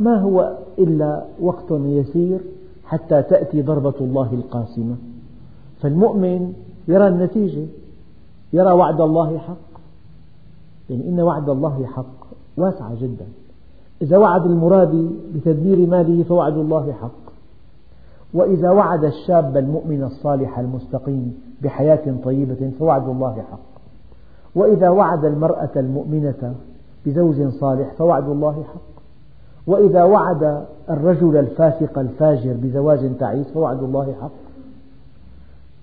ما 0.00 0.20
هو 0.20 0.56
إلا 0.78 1.24
وقت 1.40 1.70
يسير 1.70 2.40
حتى 2.84 3.22
تأتي 3.22 3.62
ضربة 3.62 3.94
الله 4.00 4.32
القاسمة. 4.32 4.96
فالمؤمن 5.80 6.52
يرى 6.88 7.08
النتيجة 7.08 7.66
يرى 8.52 8.72
وعد 8.72 9.00
الله 9.00 9.38
حق. 9.38 9.80
يعني 10.90 11.08
إن 11.08 11.20
وعد 11.20 11.48
الله 11.48 11.86
حق 11.86 12.26
واسعة 12.56 12.94
جدا. 13.00 13.26
إذا 14.02 14.18
وعد 14.18 14.46
المرابي 14.46 15.10
بتدبير 15.34 15.86
ماله 15.86 16.22
فوعد 16.22 16.56
الله 16.56 16.92
حق. 16.92 17.29
وإذا 18.34 18.70
وعد 18.70 19.04
الشاب 19.04 19.56
المؤمن 19.56 20.02
الصالح 20.02 20.58
المستقيم 20.58 21.40
بحياة 21.62 22.14
طيبة 22.24 22.70
فوعد 22.78 23.08
الله 23.08 23.42
حق. 23.50 23.80
وإذا 24.54 24.88
وعد 24.88 25.24
المرأة 25.24 25.70
المؤمنة 25.76 26.54
بزوج 27.06 27.48
صالح 27.48 27.94
فوعد 27.94 28.28
الله 28.28 28.52
حق. 28.52 29.02
وإذا 29.66 30.04
وعد 30.04 30.64
الرجل 30.90 31.36
الفاسق 31.36 31.98
الفاجر 31.98 32.52
بزواج 32.62 33.16
تعيس 33.18 33.48
فوعد 33.48 33.82
الله 33.82 34.14
حق. 34.20 34.30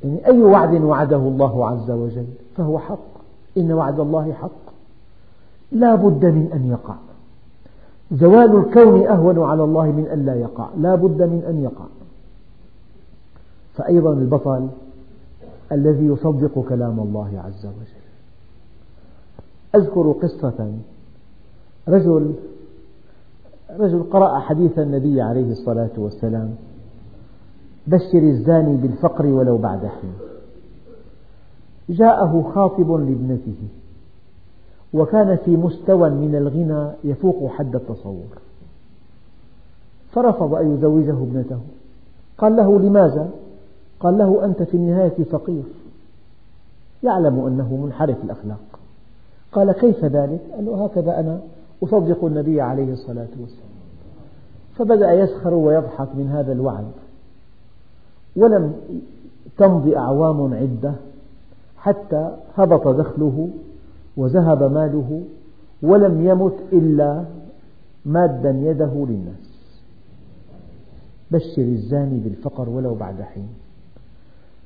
يعني 0.04 0.28
أي 0.28 0.44
وعد 0.44 0.82
وعده 0.82 1.18
الله 1.18 1.68
عز 1.68 1.92
وجل 1.92 2.28
فهو 2.56 2.80
حق. 2.80 3.18
إن 3.58 3.72
وعد 3.72 4.00
الله 4.00 4.34
حق. 4.34 4.68
لا 5.72 5.96
بد 5.96 6.26
من 6.26 6.50
أن 6.54 6.66
يقع. 6.66 6.96
زوال 8.12 8.56
الكون 8.56 9.08
أهون 9.08 9.44
على 9.44 9.64
الله 9.64 9.86
من 9.86 10.08
أن 10.14 10.26
لا 10.26 10.36
يقع. 10.36 10.68
لا 10.78 10.96
بد 10.96 11.22
من 11.22 11.44
أن 11.50 11.64
يقع. 11.64 11.86
فأيضا 13.78 14.14
البطل 14.14 14.70
الذي 15.72 16.06
يصدق 16.06 16.66
كلام 16.70 17.00
الله 17.00 17.42
عز 17.46 17.66
وجل. 17.66 18.08
أذكر 19.76 20.12
قصة 20.12 20.72
رجل 21.88 22.34
رجل 23.80 24.04
قرأ 24.04 24.40
حديث 24.40 24.80
النبي 24.80 25.22
عليه 25.22 25.52
الصلاة 25.52 25.92
والسلام 25.98 26.56
بشر 27.88 28.20
الزاني 28.20 28.78
بالفقر 28.78 29.26
ولو 29.26 29.58
بعد 29.58 29.86
حين 29.86 30.14
جاءه 31.90 32.52
خاطب 32.56 32.92
لابنته 32.92 33.68
وكان 34.94 35.36
في 35.36 35.58
مستوى 35.58 36.10
من 36.10 36.36
الغنى 36.36 36.92
يفوق 37.04 37.52
حد 37.52 37.76
التصور. 37.76 38.38
فرفض 40.12 40.54
أن 40.54 40.76
يزوجه 40.76 41.12
ابنته. 41.12 41.60
قال 42.38 42.56
له 42.56 42.80
لماذا؟ 42.80 43.30
قال 44.00 44.18
له 44.18 44.46
أنت 44.46 44.64
في 44.64 44.78
النهاية 44.78 45.24
فقير. 45.24 45.64
يعلم 47.04 47.46
أنه 47.46 47.76
منحرف 47.76 48.24
الأخلاق. 48.24 48.80
قال 49.52 49.72
كيف 49.72 50.06
ذلك؟ 50.06 50.40
قال 50.56 50.66
له 50.66 50.86
هكذا 50.86 51.20
أنا 51.20 51.40
أصدق 51.84 52.26
النبي 52.26 52.62
عليه 52.62 52.94
الصلاة 52.94 53.28
والسلام. 53.42 53.78
فبدأ 54.76 55.12
يسخر 55.12 55.54
ويضحك 55.54 56.08
من 56.16 56.28
هذا 56.28 56.52
الوعد. 56.52 56.92
ولم 58.36 58.74
تمض 59.58 59.88
أعوام 59.88 60.54
عدة 60.54 60.94
حتى 61.78 62.36
هبط 62.56 62.88
دخله 62.88 63.50
وذهب 64.18 64.64
ماله 64.64 65.22
ولم 65.82 66.28
يمت 66.28 66.56
إلا 66.74 67.24
مادا 68.06 68.50
يده 68.50 69.06
للناس. 69.10 69.48
بشر 71.32 71.62
الزاني 71.62 72.20
بالفقر 72.20 72.70
ولو 72.70 72.96
بعد 72.96 73.22
حين. 73.22 73.48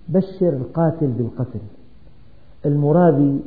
بشر 0.09 0.49
القاتل 0.49 1.07
بالقتل. 1.07 1.59
المرابي 2.65 3.39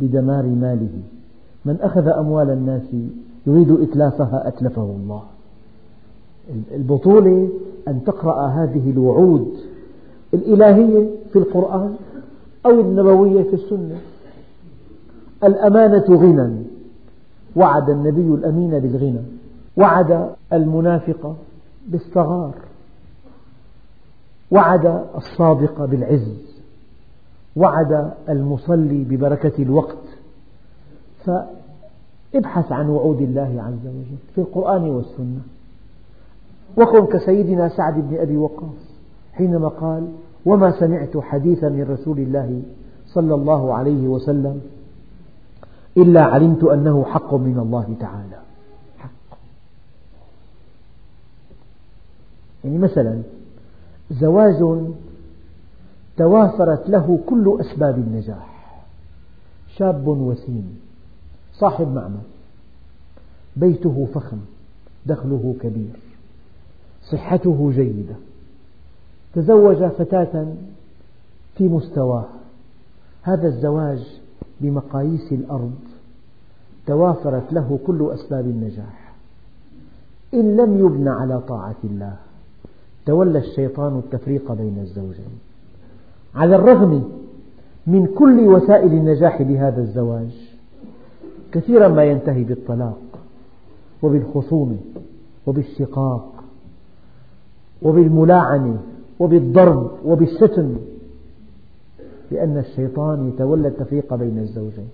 بدمار 0.00 0.42
ماله. 0.42 1.02
من 1.64 1.76
أخذ 1.80 2.08
أموال 2.08 2.50
الناس 2.50 2.82
يريد 3.46 3.70
إتلافها 3.70 4.48
أتلفه 4.48 4.82
الله. 4.82 5.22
البطولة 6.74 7.48
أن 7.88 8.04
تقرأ 8.04 8.46
هذه 8.46 8.90
الوعود 8.90 9.54
الإلهية 10.34 11.08
في 11.32 11.38
القرآن 11.38 11.94
أو 12.66 12.80
النبوية 12.80 13.42
في 13.42 13.54
السنة. 13.54 13.96
الأمانة 15.44 16.04
غنى. 16.08 16.62
وعد 17.56 17.90
النبي 17.90 18.34
الأمين 18.34 18.78
بالغنى. 18.78 19.22
وعد 19.76 20.30
المنافق 20.52 21.36
بالصغار. 21.88 22.54
وعد 24.50 25.04
الصادق 25.16 25.84
بالعز 25.84 26.50
وعد 27.56 28.12
المصلي 28.28 29.04
ببركة 29.04 29.62
الوقت. 29.62 29.96
فابحث 31.24 32.72
عن 32.72 32.88
وعود 32.88 33.20
الله 33.20 33.62
عز 33.62 33.86
وجل 33.86 34.16
في 34.34 34.40
القرآن 34.40 34.82
والسنة. 34.82 35.40
وكن 36.76 37.06
كسيدنا 37.06 37.68
سعد 37.68 37.94
بن 37.94 38.16
أبي 38.16 38.36
وقاص 38.36 38.90
حينما 39.32 39.68
قال 39.68 40.08
وما 40.46 40.80
سمعت 40.80 41.16
حديثا 41.18 41.68
من 41.68 41.82
رسول 41.90 42.18
الله 42.18 42.62
صلى 43.06 43.34
الله 43.34 43.74
عليه 43.74 44.08
وسلم 44.08 44.60
إلا 45.96 46.22
علمت 46.24 46.64
أنه 46.64 47.04
حق 47.04 47.34
من 47.34 47.58
الله 47.58 47.96
تعالى. 48.00 48.40
حق. 48.98 49.38
يعني 52.64 52.78
مثلا 52.78 53.22
زواج 54.10 54.90
توافرت 56.16 56.90
له 56.90 57.18
كل 57.26 57.58
أسباب 57.60 57.98
النجاح. 57.98 58.82
شاب 59.76 60.08
وسيم 60.08 60.78
صاحب 61.52 61.88
معمل 61.88 62.22
بيته 63.56 64.08
فخم 64.14 64.38
دخله 65.06 65.54
كبير 65.60 65.96
صحته 67.10 67.72
جيدة. 67.74 68.14
تزوج 69.34 69.84
فتاة 69.84 70.46
في 71.56 71.68
مستواه. 71.68 72.26
هذا 73.22 73.48
الزواج 73.48 74.20
بمقاييس 74.60 75.32
الأرض 75.32 75.78
توافرت 76.86 77.52
له 77.52 77.78
كل 77.86 78.10
أسباب 78.14 78.44
النجاح. 78.44 79.12
إن 80.34 80.56
لم 80.56 80.78
يبن 80.78 81.08
على 81.08 81.40
طاعة 81.40 81.76
الله. 81.84 82.16
تولى 83.10 83.38
الشيطان 83.38 83.98
التفريق 83.98 84.52
بين 84.52 84.78
الزوجين. 84.78 85.38
على 86.34 86.56
الرغم 86.56 87.04
من 87.86 88.06
كل 88.06 88.40
وسائل 88.40 88.92
النجاح 88.92 89.40
لهذا 89.40 89.80
الزواج 89.80 90.50
كثيرا 91.52 91.88
ما 91.88 92.04
ينتهي 92.04 92.44
بالطلاق 92.44 92.98
وبالخصومة 94.02 94.76
وبالشقاق 95.46 96.44
وبالملاعنة 97.82 98.78
وبالضرب 99.18 99.90
وبالشتم 100.04 100.76
لأن 102.30 102.58
الشيطان 102.58 103.28
يتولى 103.28 103.68
التفريق 103.68 104.14
بين 104.14 104.38
الزوجين. 104.38 104.88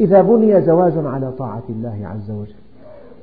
إذا 0.00 0.22
بني 0.22 0.62
زواج 0.62 0.92
على 0.96 1.32
طاعة 1.32 1.62
الله 1.68 1.98
عز 2.02 2.30
وجل 2.30 2.54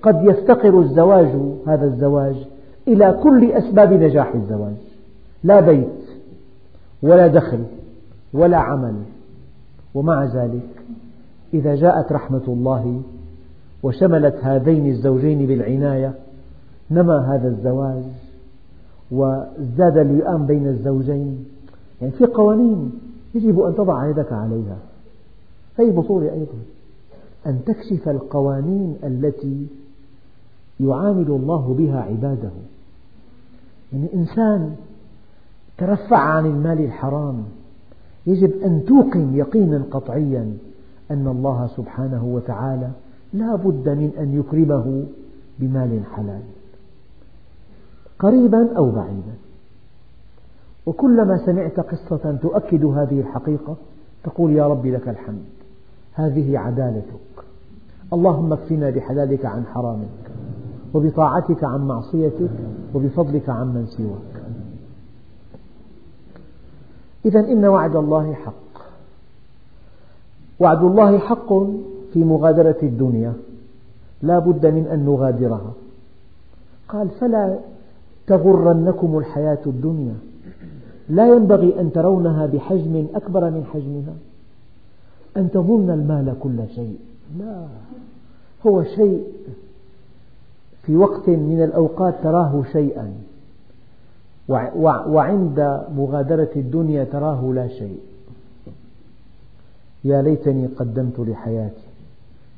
قد 0.02 0.24
يفتقر 0.24 0.80
الزواج 0.80 1.30
هذا 1.68 1.86
الزواج 1.86 2.48
إلى 2.92 3.20
كل 3.24 3.52
أسباب 3.52 3.94
نجاح 3.94 4.36
الزواج. 4.36 4.76
لا 5.44 5.60
بيت 5.60 6.02
ولا 7.04 7.28
دخل 7.28 7.64
ولا 8.34 8.58
عمل. 8.58 8.96
ومع 9.94 10.26
ذلك 10.26 10.70
إذا 11.54 11.76
جاءت 11.76 12.12
رحمة 12.12 12.44
الله 12.48 13.02
وشملت 13.84 14.36
هذين 14.42 14.88
الزوجين 14.88 15.46
بالعناية 15.46 16.14
نما 16.92 17.36
هذا 17.36 17.48
الزواج 17.48 18.04
وازداد 19.12 19.98
اللئام 19.98 20.46
بين 20.46 20.68
الزوجين. 20.68 21.46
يعني 22.02 22.14
في 22.14 22.26
قوانين 22.26 22.92
يجب 23.36 23.60
أن 23.60 23.76
تضع 23.76 24.10
يدك 24.10 24.34
عليها. 24.34 24.78
هذه 25.80 25.90
بطولة 25.90 26.34
أيضا. 26.34 26.60
أن 27.48 27.60
تكشف 27.66 28.10
القوانين 28.10 28.96
التي 29.04 29.68
يعامل 30.80 31.28
الله 31.28 31.76
بها 31.78 32.02
عباده. 32.02 32.52
يعني 33.94 34.14
إنسان 34.14 34.76
ترفع 35.78 36.18
عن 36.18 36.46
المال 36.46 36.86
الحرام 36.86 37.44
يجب 38.28 38.62
أن 38.66 38.86
توقن 38.86 39.36
يقينا 39.36 39.84
قطعيا 39.92 40.58
أن 41.12 41.28
الله 41.28 41.68
سبحانه 41.78 42.26
وتعالى 42.26 42.90
لا 43.34 43.56
بد 43.56 43.90
من 43.90 44.12
أن 44.20 44.40
يكرمه 44.40 45.06
بمال 45.60 46.02
حلال 46.16 46.42
قريبا 48.20 48.78
أو 48.78 48.92
بعيدا. 48.92 49.34
وكلما 50.86 51.38
سمعت 51.46 51.80
قصة 51.80 52.38
تؤكد 52.42 52.86
هذه 52.86 53.20
الحقيقة 53.20 53.76
تقول 54.24 54.52
يا 54.52 54.68
رب 54.68 54.86
لك 54.86 55.10
الحمد 55.10 55.46
هذه 56.14 56.58
عدالتك 56.58 57.46
اللهم 58.14 58.54
اكفنا 58.54 58.90
بحلالك 58.90 59.46
عن 59.46 59.66
حرامك. 59.66 60.21
وبطاعتك 60.94 61.64
عن 61.64 61.88
معصيتك 61.88 62.50
وبفضلك 62.94 63.50
عمن 63.50 63.86
سواك. 63.86 64.44
إذا 67.26 67.40
إن 67.40 67.66
وعد 67.66 67.96
الله 67.96 68.34
حق. 68.34 68.54
وعد 70.60 70.84
الله 70.84 71.18
حق 71.20 71.54
في 72.14 72.24
مغادرة 72.24 72.78
الدنيا. 72.84 73.34
لا 74.22 74.40
بد 74.40 74.66
من 74.66 74.88
أن 74.88 75.06
نغادرها. 75.06 75.74
قال 76.90 77.10
فلا 77.10 77.60
تغرنكم 78.28 79.18
الحياة 79.18 79.62
الدنيا. 79.66 80.16
لا 81.10 81.28
ينبغي 81.28 81.80
أن 81.80 81.92
ترونها 81.92 82.46
بحجم 82.46 83.08
أكبر 83.16 83.50
من 83.50 83.66
حجمها. 83.74 84.14
أن 85.38 85.52
تظن 85.52 85.90
المال 85.90 86.36
كل 86.40 86.60
شيء. 86.76 87.00
لا 87.40 87.66
هو 88.68 88.84
شيء 88.84 89.24
في 90.84 90.96
وقت 90.96 91.30
من 91.30 91.63
الأوقات 91.63 92.15
تراه 92.24 92.63
شيئا 92.72 93.13
وعند 95.08 95.84
مغادرة 95.96 96.50
الدنيا 96.56 97.04
تراه 97.04 97.52
لا 97.56 97.67
شيء. 97.67 98.00
يا 100.04 100.22
ليتني 100.22 100.67
قدمت 100.67 101.20
لحياتي 101.20 101.88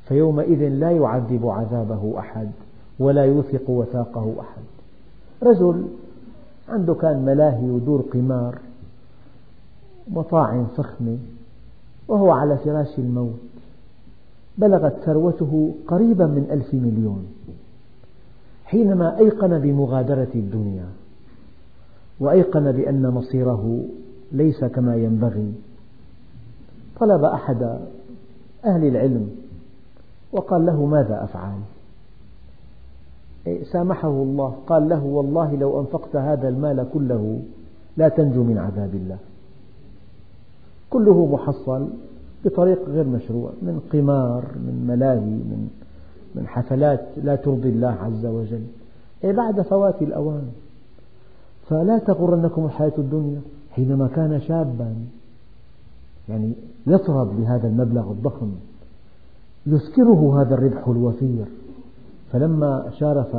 فيومئذ 0.08 0.68
لا 0.68 0.90
يعذب 0.90 1.46
عذابه 1.46 2.18
أحد 2.18 2.50
ولا 2.98 3.24
يوثق 3.24 3.70
وثاقه 3.70 4.34
أحد. 4.40 4.62
رجل 5.42 5.84
عنده 6.68 6.94
كان 6.94 7.24
ملاهي 7.24 7.70
ودور 7.70 8.00
قمار 8.12 8.58
مطاعم 10.08 10.66
فخمة 10.76 11.18
وهو 12.08 12.30
على 12.30 12.56
فراش 12.56 12.98
الموت. 12.98 13.40
بلغت 14.58 14.96
ثروته 15.04 15.74
قريبا 15.88 16.26
من 16.26 16.46
ألف 16.50 16.74
مليون. 16.74 17.26
حينما 18.74 19.18
أيقن 19.18 19.58
بمغادرة 19.58 20.28
الدنيا 20.34 20.86
وأيقن 22.20 22.72
بأن 22.72 23.10
مصيره 23.10 23.84
ليس 24.32 24.64
كما 24.64 24.96
ينبغي 24.96 25.52
طلب 27.00 27.24
أحد 27.24 27.62
أهل 28.64 28.84
العلم 28.84 29.30
وقال 30.32 30.66
له 30.66 30.86
ماذا 30.86 31.24
أفعل؟ 31.24 31.58
إيه، 33.46 33.64
سامحه 33.64 34.08
الله 34.08 34.56
قال 34.66 34.88
له 34.88 35.04
والله 35.04 35.56
لو 35.56 35.80
أنفقت 35.80 36.16
هذا 36.16 36.48
المال 36.48 36.86
كله 36.92 37.40
لا 37.96 38.08
تنجو 38.08 38.42
من 38.42 38.58
عذاب 38.58 38.94
الله. 38.94 39.18
كله 40.90 41.26
محصل 41.26 41.88
بطريق 42.44 42.88
غير 42.88 43.04
مشروع 43.04 43.50
من 43.62 43.80
قمار 43.92 44.44
من 44.56 44.84
ملاهي 44.88 45.20
من 45.20 45.83
من 46.34 46.46
حفلات 46.46 47.06
لا 47.16 47.36
ترضي 47.36 47.68
الله 47.68 47.96
عز 48.02 48.26
وجل. 48.26 48.64
أي 49.24 49.32
بعد 49.32 49.60
فوات 49.60 50.02
الأوان. 50.02 50.48
فلا 51.68 51.98
تغرنكم 51.98 52.64
الحياة 52.64 52.92
الدنيا 52.98 53.40
حينما 53.70 54.08
كان 54.08 54.40
شابا. 54.40 54.94
يعني 56.28 56.52
يطرب 56.86 57.40
بهذا 57.40 57.68
المبلغ 57.68 58.10
الضخم. 58.10 58.50
يسكره 59.66 60.40
هذا 60.40 60.54
الربح 60.54 60.88
الوفير. 60.88 61.44
فلما 62.32 62.90
شارف 62.98 63.36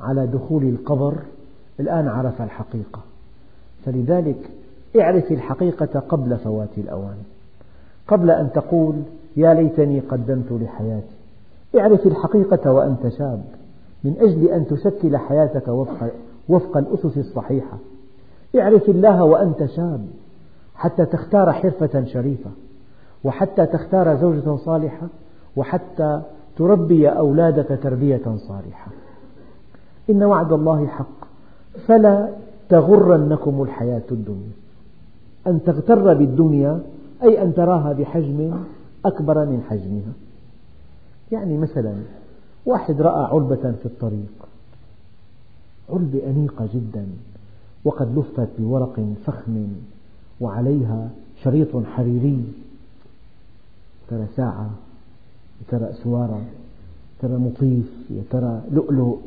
على 0.00 0.26
دخول 0.26 0.64
القبر 0.64 1.14
الآن 1.80 2.08
عرف 2.08 2.42
الحقيقة. 2.42 3.00
فلذلك 3.84 4.50
اعرف 5.00 5.32
الحقيقة 5.32 6.00
قبل 6.00 6.36
فوات 6.36 6.78
الأوان. 6.78 7.16
قبل 8.08 8.30
أن 8.30 8.52
تقول 8.52 8.94
يا 9.36 9.54
ليتني 9.54 10.00
قدمت 10.00 10.52
لحياتي. 10.52 11.21
اعرف 11.78 12.06
الحقيقة 12.06 12.72
وأنت 12.72 13.08
شاب. 13.08 13.44
من 14.04 14.16
أجل 14.20 14.48
أن 14.48 14.66
تشكل 14.66 15.16
حياتك 15.16 15.68
وفق, 15.68 16.10
وفق 16.48 16.76
الأسس 16.76 17.18
الصحيحة. 17.18 17.78
اعرف 18.56 18.88
الله 18.88 19.24
وأنت 19.24 19.64
شاب. 19.64 20.06
حتى 20.74 21.04
تختار 21.04 21.52
حرفة 21.52 22.04
شريفة. 22.04 22.50
وحتى 23.24 23.66
تختار 23.66 24.16
زوجة 24.16 24.56
صالحة. 24.56 25.06
وحتى 25.56 26.22
تربي 26.56 27.08
أولادك 27.08 27.78
تربية 27.82 28.36
صالحة. 28.36 28.90
إن 30.10 30.22
وعد 30.22 30.52
الله 30.52 30.86
حق. 30.86 31.24
فلا 31.86 32.28
تغرنكم 32.68 33.62
الحياة 33.62 34.02
الدنيا. 34.12 34.52
أن 35.46 35.60
تغتر 35.64 36.14
بالدنيا 36.14 36.80
أي 37.22 37.42
أن 37.42 37.54
تراها 37.54 37.92
بحجم 37.92 38.54
أكبر 39.04 39.44
من 39.44 39.62
حجمها. 39.70 40.12
يعني 41.32 41.58
مثلا 41.58 41.94
واحد 42.66 43.00
رأى 43.00 43.24
علبة 43.24 43.72
في 43.72 43.86
الطريق. 43.86 44.48
علبة 45.90 46.26
أنيقة 46.26 46.68
جدا 46.74 47.06
وقد 47.84 48.18
لفت 48.18 48.48
بورق 48.58 49.14
فخم 49.26 49.66
وعليها 50.40 51.10
شريط 51.44 51.76
حريري. 51.76 52.44
ترى 54.08 54.26
ساعة 54.36 54.70
ترى 55.68 55.90
أسوارة 55.90 56.42
ترى 57.20 57.36
مطيف 57.36 57.90
يا 58.10 58.22
ترى 58.30 58.62
لؤلؤ. 58.70 59.18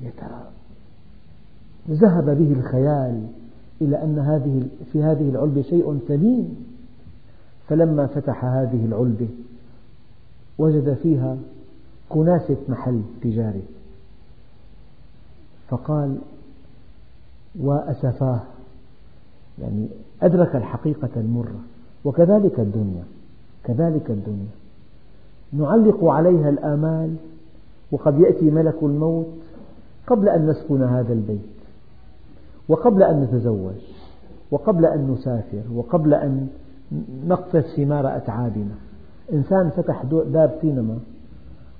يا 0.00 0.10
ترى 0.16 0.48
ذهب 1.90 2.24
به 2.24 2.52
الخيال 2.52 3.26
إلى 3.80 4.02
أن 4.02 4.18
هذه 4.18 4.68
في 4.92 5.02
هذه 5.02 5.28
العلبة 5.28 5.62
شيء 5.62 5.98
ثمين 6.08 6.56
فلما 7.68 8.06
فتح 8.06 8.44
هذه 8.44 8.84
العلبة 8.84 9.28
وجد 10.62 10.94
فيها 11.02 11.36
كناسة 12.08 12.56
محل 12.68 13.02
تجاري. 13.22 13.62
فقال 15.68 16.18
وأسفاه. 17.60 18.40
يعني 19.62 19.88
أدرك 20.22 20.56
الحقيقة 20.56 21.10
المرة. 21.16 21.60
وكذلك 22.04 22.60
الدنيا. 22.60 23.04
كذلك 23.64 24.10
الدنيا. 24.10 24.52
نعلق 25.52 26.04
عليها 26.04 26.48
الآمال 26.48 27.14
وقد 27.92 28.20
يأتي 28.20 28.50
ملك 28.50 28.76
الموت 28.82 29.26
قبل 30.06 30.28
أن 30.28 30.46
نسكن 30.46 30.82
هذا 30.82 31.12
البيت 31.12 31.40
وقبل 32.68 33.02
أن 33.02 33.22
نتزوج 33.22 33.82
وقبل 34.50 34.86
أن 34.86 35.10
نسافر 35.10 35.62
وقبل 35.74 36.14
أن 36.14 36.48
نقطف 37.26 37.66
ثمار 37.76 38.16
أتعابنا. 38.16 38.74
إنسان 39.32 39.70
فتح 39.70 40.04
باب 40.06 40.58
سينما 40.60 40.98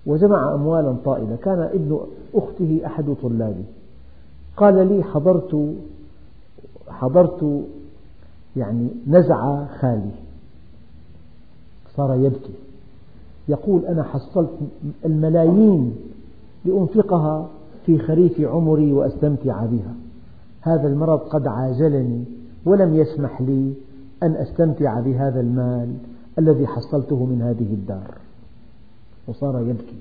وجمع 0.06 0.54
أموالا 0.54 0.96
طائلة. 1.04 1.36
كان 1.36 1.58
ابن 1.58 2.00
أخته 2.34 2.80
أحد 2.86 3.14
طلابي 3.22 3.64
قال 4.56 4.88
لي 4.92 5.02
حضرت 5.02 5.74
حضرت 6.88 7.64
يعني 8.56 8.88
نزع 9.06 9.64
خالي. 9.64 10.10
صار 11.96 12.14
يبكي. 12.14 12.52
يقول 13.48 13.86
أنا 13.86 14.02
حصلت 14.02 14.50
الملايين 15.04 15.96
لأنفقها 16.64 17.48
في 17.86 17.98
خريف 17.98 18.40
عمري 18.40 18.92
وأستمتع 18.92 19.64
بها. 19.64 19.94
هذا 20.60 20.88
المرض 20.88 21.18
قد 21.18 21.46
عاجلني 21.46 22.24
ولم 22.64 22.94
يسمح 22.94 23.40
لي 23.40 23.72
أن 24.22 24.32
أستمتع 24.32 25.00
بهذا 25.00 25.40
المال. 25.40 25.88
الذي 26.38 26.66
حصلته 26.66 27.24
من 27.24 27.42
هذه 27.42 27.72
الدار. 27.74 28.14
وصار 29.28 29.60
يبكي. 29.60 29.96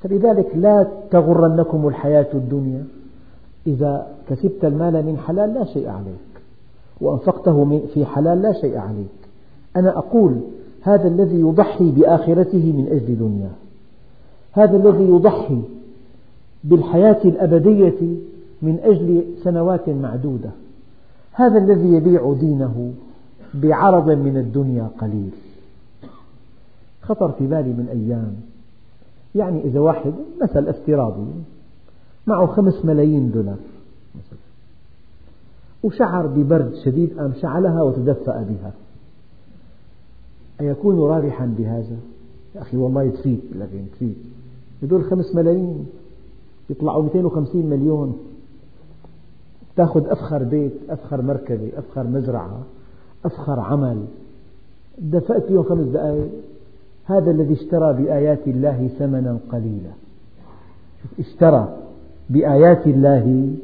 فلذلك 0.00 0.56
لا 0.56 0.86
تغرنكم 1.10 1.88
الحياة 1.88 2.26
الدنيا. 2.34 2.84
إذا 3.66 4.06
كسبت 4.28 4.64
المال 4.64 5.06
من 5.06 5.18
حلال 5.18 5.54
لا 5.54 5.64
شيء 5.64 5.88
عليك. 5.88 6.42
وأنفقته 7.00 7.80
في 7.94 8.04
حلال 8.04 8.42
لا 8.42 8.52
شيء 8.52 8.78
عليك. 8.78 9.20
أنا 9.76 9.98
أقول 9.98 10.40
هذا 10.82 11.08
الذي 11.08 11.40
يضحي 11.40 11.90
بآخرته 11.90 12.72
من 12.72 12.86
أجل 12.90 13.18
دنياه 13.18 13.50
هذا 14.52 14.76
الذي 14.76 15.04
يضحي 15.04 15.62
بالحياة 16.64 17.20
الأبدية 17.24 18.00
من 18.62 18.78
أجل 18.84 19.24
سنوات 19.44 19.88
معدودة. 19.88 20.50
هذا 21.32 21.58
الذي 21.58 21.88
يبيع 21.88 22.34
دينه 22.40 22.92
بعرض 23.54 24.10
من 24.10 24.36
الدنيا 24.36 24.90
قليل. 24.98 25.30
خطر 27.02 27.32
في 27.32 27.46
بالي 27.46 27.72
من 27.72 27.88
أيام. 27.88 28.36
يعني 29.34 29.64
إذا 29.64 29.80
واحد 29.80 30.12
مثل 30.42 30.68
افتراضي 30.68 31.26
معه 32.26 32.46
خمس 32.46 32.84
ملايين 32.84 33.30
دولار. 33.30 33.58
وشعر 35.82 36.26
ببرد 36.26 36.74
شديد 36.84 37.18
قام 37.18 37.32
شعلها 37.42 37.82
وتدفأ 37.82 38.42
بها. 38.42 38.72
أيكون 40.60 40.98
رابحا 40.98 41.54
بهذا؟ 41.58 41.96
يا 42.54 42.62
أخي 42.62 42.76
والله 42.76 43.10
تفيد 43.10 43.40
لكن 43.54 43.84
تفيد 43.92 44.16
هدول 44.82 45.04
خمس 45.04 45.34
ملايين 45.34 45.86
يطلعوا 46.70 47.02
250 47.02 47.66
مليون. 47.66 48.18
تأخذ 49.76 50.06
أفخر 50.06 50.42
بيت 50.42 50.72
أفخر 50.88 51.22
مركبة 51.22 51.70
أفخر 51.76 52.06
مزرعة. 52.06 52.62
أفخر 53.24 53.60
عمل. 53.60 54.04
دفأت 54.98 55.42
فيهم 55.42 55.62
خمس 55.62 55.86
دقائق. 55.86 56.28
هذا 57.04 57.30
الذي 57.30 57.54
اشترى 57.54 57.92
بآيات 57.92 58.46
الله 58.46 58.90
ثمنا 58.98 59.38
قليلا. 59.52 59.90
اشترى 61.18 61.76
بآيات 62.30 62.86
الله 62.86 63.54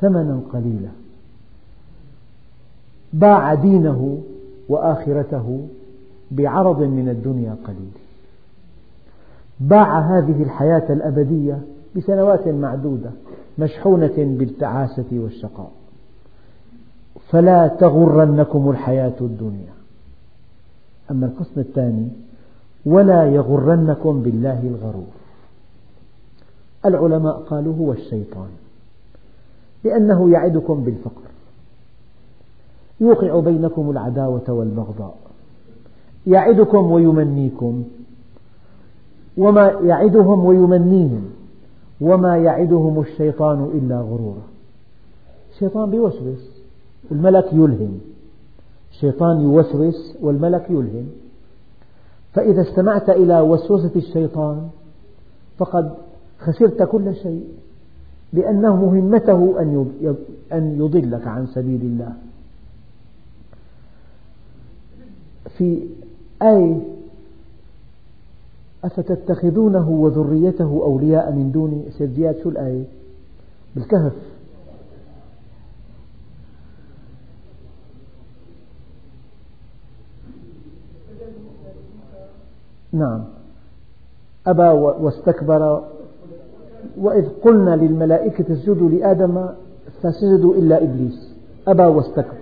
ثمنا 0.00 0.40
قليلا. 0.52 0.88
باع 3.12 3.54
دينه 3.54 4.18
وآخرته 4.68 5.66
بعرض 6.30 6.82
من 6.82 7.08
الدنيا 7.08 7.56
قليل. 7.64 7.92
باع 9.60 9.98
هذه 9.98 10.42
الحياة 10.42 10.92
الأبدية 10.92 11.58
بسنوات 11.96 12.48
معدودة 12.48 13.10
مشحونة 13.58 14.36
بالتعاسة 14.38 15.04
والشقاء. 15.12 15.70
فلا 17.36 17.68
تغرنكم 17.68 18.70
الحياة 18.70 19.12
الدنيا. 19.20 19.72
أما 21.10 21.26
القسم 21.26 21.60
الثاني 21.60 22.08
ولا 22.86 23.26
يغرنكم 23.26 24.22
بالله 24.22 24.60
الغرور. 24.60 25.06
العلماء 26.84 27.36
قالوا 27.36 27.76
هو 27.76 27.92
الشيطان 27.92 28.48
لأنه 29.84 30.30
يعدكم 30.30 30.84
بالفقر. 30.84 31.22
يوقع 33.00 33.40
بينكم 33.40 33.90
العداوة 33.90 34.44
والبغضاء. 34.48 35.16
يعدكم 36.26 36.90
ويمنيكم. 36.92 37.84
وما 39.36 39.66
يعدهم 39.68 40.44
ويمنيهم. 40.44 41.30
وما 42.00 42.36
يعدهم 42.36 43.00
الشيطان 43.00 43.64
إلا 43.64 44.00
غرورا. 44.00 44.42
الشيطان 45.52 45.90
بيوسوس 45.90 46.55
والملك 47.10 47.52
يلهم. 47.52 48.00
الشيطان 48.92 49.40
يوسوس 49.40 50.16
والملك 50.20 50.66
يلهم. 50.70 51.06
فإذا 52.32 52.62
استمعت 52.62 53.10
إلى 53.10 53.40
وسوسة 53.40 53.90
الشيطان 53.96 54.68
فقد 55.58 55.94
خسرت 56.38 56.82
كل 56.82 57.14
شيء 57.14 57.44
لأنه 58.32 58.76
مهمته 58.76 59.62
أن 60.52 60.76
يضلك 60.78 61.26
عن 61.26 61.46
سبيل 61.46 61.80
الله. 61.80 62.12
في 65.58 65.82
آية 66.42 66.80
أفتتخذونه 68.84 69.88
وذريته 69.88 70.80
أولياء 70.82 71.32
من 71.32 71.52
دوني 71.52 71.82
سيد 71.98 72.12
زياد 72.12 72.36
شو 72.42 72.48
الآية 72.48 72.84
بالكهف. 73.74 74.12
نعم. 82.98 83.24
أبى 84.46 84.68
واستكبر. 85.02 85.82
وإذ 87.00 87.28
قلنا 87.44 87.76
للملائكة 87.76 88.52
اسجدوا 88.52 88.88
لآدم 88.88 89.46
فسجدوا 90.02 90.54
إلا 90.54 90.82
إبليس. 90.82 91.34
أبى 91.68 91.82
واستكبر. 91.82 92.36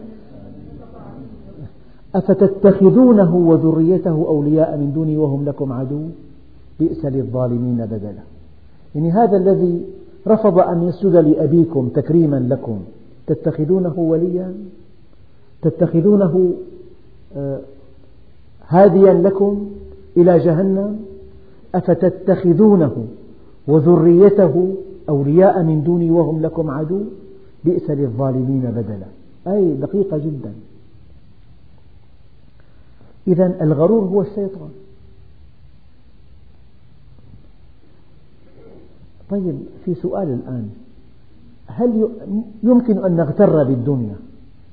أفتتخذونه 2.14 3.36
وذريته 3.36 4.24
أولياء 4.28 4.76
من 4.76 4.92
دوني 4.92 5.16
وهم 5.16 5.44
لكم 5.44 5.72
عدو؟ 5.72 6.02
بئس 6.80 7.04
للظالمين 7.04 7.86
بدلا. 7.86 8.22
يعني 8.94 9.10
هذا 9.10 9.36
الذي 9.36 9.84
رفض 10.26 10.58
أن 10.58 10.82
يسجد 10.82 11.16
لأبيكم 11.16 11.88
تكريما 11.88 12.36
لكم. 12.36 12.78
تتخذونه 13.26 13.98
وليا؟ 13.98 14.54
تتخذونه 15.62 16.54
آه، 17.36 17.60
هاديا 18.68 19.12
لكم؟ 19.12 19.70
إلى 20.16 20.38
جهنم 20.38 21.00
أفتتخذونه 21.74 23.06
وذريته 23.66 24.74
أولياء 25.08 25.62
من 25.62 25.82
دوني 25.84 26.10
وهم 26.10 26.42
لكم 26.42 26.70
عدو؟ 26.70 27.00
بئس 27.64 27.90
للظالمين 27.90 28.60
بدلا. 28.60 29.06
أي 29.54 29.74
دقيقة 29.74 30.18
جدا. 30.18 30.52
إذا 33.28 33.54
الغرور 33.60 34.04
هو 34.04 34.22
الشيطان. 34.22 34.70
طيب 39.30 39.58
في 39.84 39.94
سؤال 39.94 40.28
الآن. 40.28 40.68
هل 41.66 42.08
يمكن 42.62 43.04
أن 43.04 43.16
نغتر 43.16 43.64
بالدنيا؟ 43.64 44.16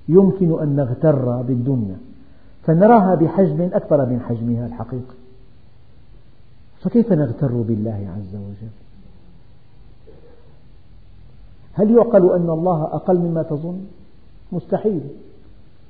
يمكن 0.09 0.61
أن 0.61 0.75
نغتر 0.75 1.41
بالدنيا. 1.41 1.97
فنراها 2.63 3.15
بحجم 3.15 3.69
أكبر 3.73 4.05
من 4.05 4.19
حجمها 4.19 4.65
الحقيقي. 4.65 5.20
فكيف 6.81 7.11
نغتر 7.13 7.51
بالله 7.51 8.09
عز 8.17 8.35
وجل؟ 8.35 8.71
هل 11.73 11.91
يعقل 11.91 12.31
أن 12.31 12.49
الله 12.49 12.83
أقل 12.83 13.17
مما 13.17 13.43
تظن؟ 13.43 13.79
مستحيل. 14.51 15.01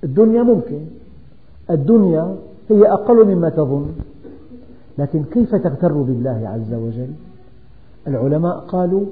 الدنيا 0.04 0.44
ممكن. 0.44 0.80
الدنيا 1.70 2.36
هي 2.70 2.92
أقل 2.92 3.36
مما 3.36 3.50
تظن. 3.50 3.92
لكن 4.98 5.24
كيف 5.24 5.56
تغتر 5.56 5.94
بالله 5.94 6.50
عز 6.50 6.74
وجل؟ 6.74 7.14
العلماء 8.08 8.58
قالوا 8.58 9.06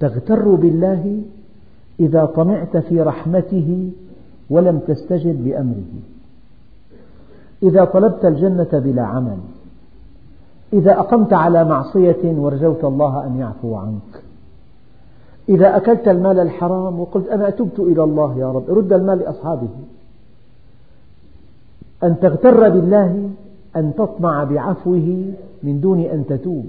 تغتر 0.00 0.54
بالله 0.54 1.22
إذا 2.00 2.24
طمعت 2.24 2.76
في 2.76 3.00
رحمته 3.00 3.90
ولم 4.50 4.78
تستجب 4.78 5.44
بأمره 5.44 5.92
إذا 7.62 7.84
طلبت 7.84 8.24
الجنة 8.24 8.68
بلا 8.72 9.02
عمل 9.02 9.38
إذا 10.72 10.98
أقمت 10.98 11.32
على 11.32 11.64
معصية 11.64 12.22
ورجوت 12.24 12.84
الله 12.84 13.26
أن 13.26 13.36
يعفو 13.38 13.74
عنك. 13.74 14.22
إذا 15.48 15.76
أكلت 15.76 16.08
المال 16.08 16.40
الحرام 16.40 17.00
وقلت 17.00 17.28
أنا 17.28 17.50
تبت 17.50 17.78
إلى 17.78 18.04
الله 18.04 18.38
يا 18.38 18.52
رب 18.52 18.70
رد 18.70 18.92
المال 18.92 19.18
لأصحابه. 19.18 19.68
أن 22.04 22.20
تغتر 22.20 22.68
بالله 22.68 23.30
أن 23.76 23.94
تطمع 23.94 24.44
بعفوه 24.44 25.24
من 25.62 25.80
دون 25.80 26.00
أن 26.00 26.26
تتوب. 26.26 26.66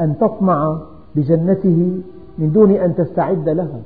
أن 0.00 0.18
تطمع 0.18 0.78
بجنته 1.14 2.00
من 2.38 2.52
دون 2.52 2.70
أن 2.70 2.94
تستعد 2.94 3.48
لها. 3.48 3.80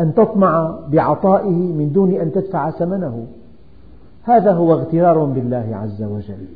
أن 0.00 0.14
تطمع 0.14 0.78
بعطائه 0.92 1.72
من 1.72 1.92
دون 1.92 2.10
أن 2.10 2.32
تدفع 2.32 2.70
ثمنه. 2.70 3.26
هذا 4.22 4.52
هو 4.52 4.72
اغترار 4.72 5.24
بالله 5.24 5.68
عز 5.82 6.02
وجل. 6.02 6.46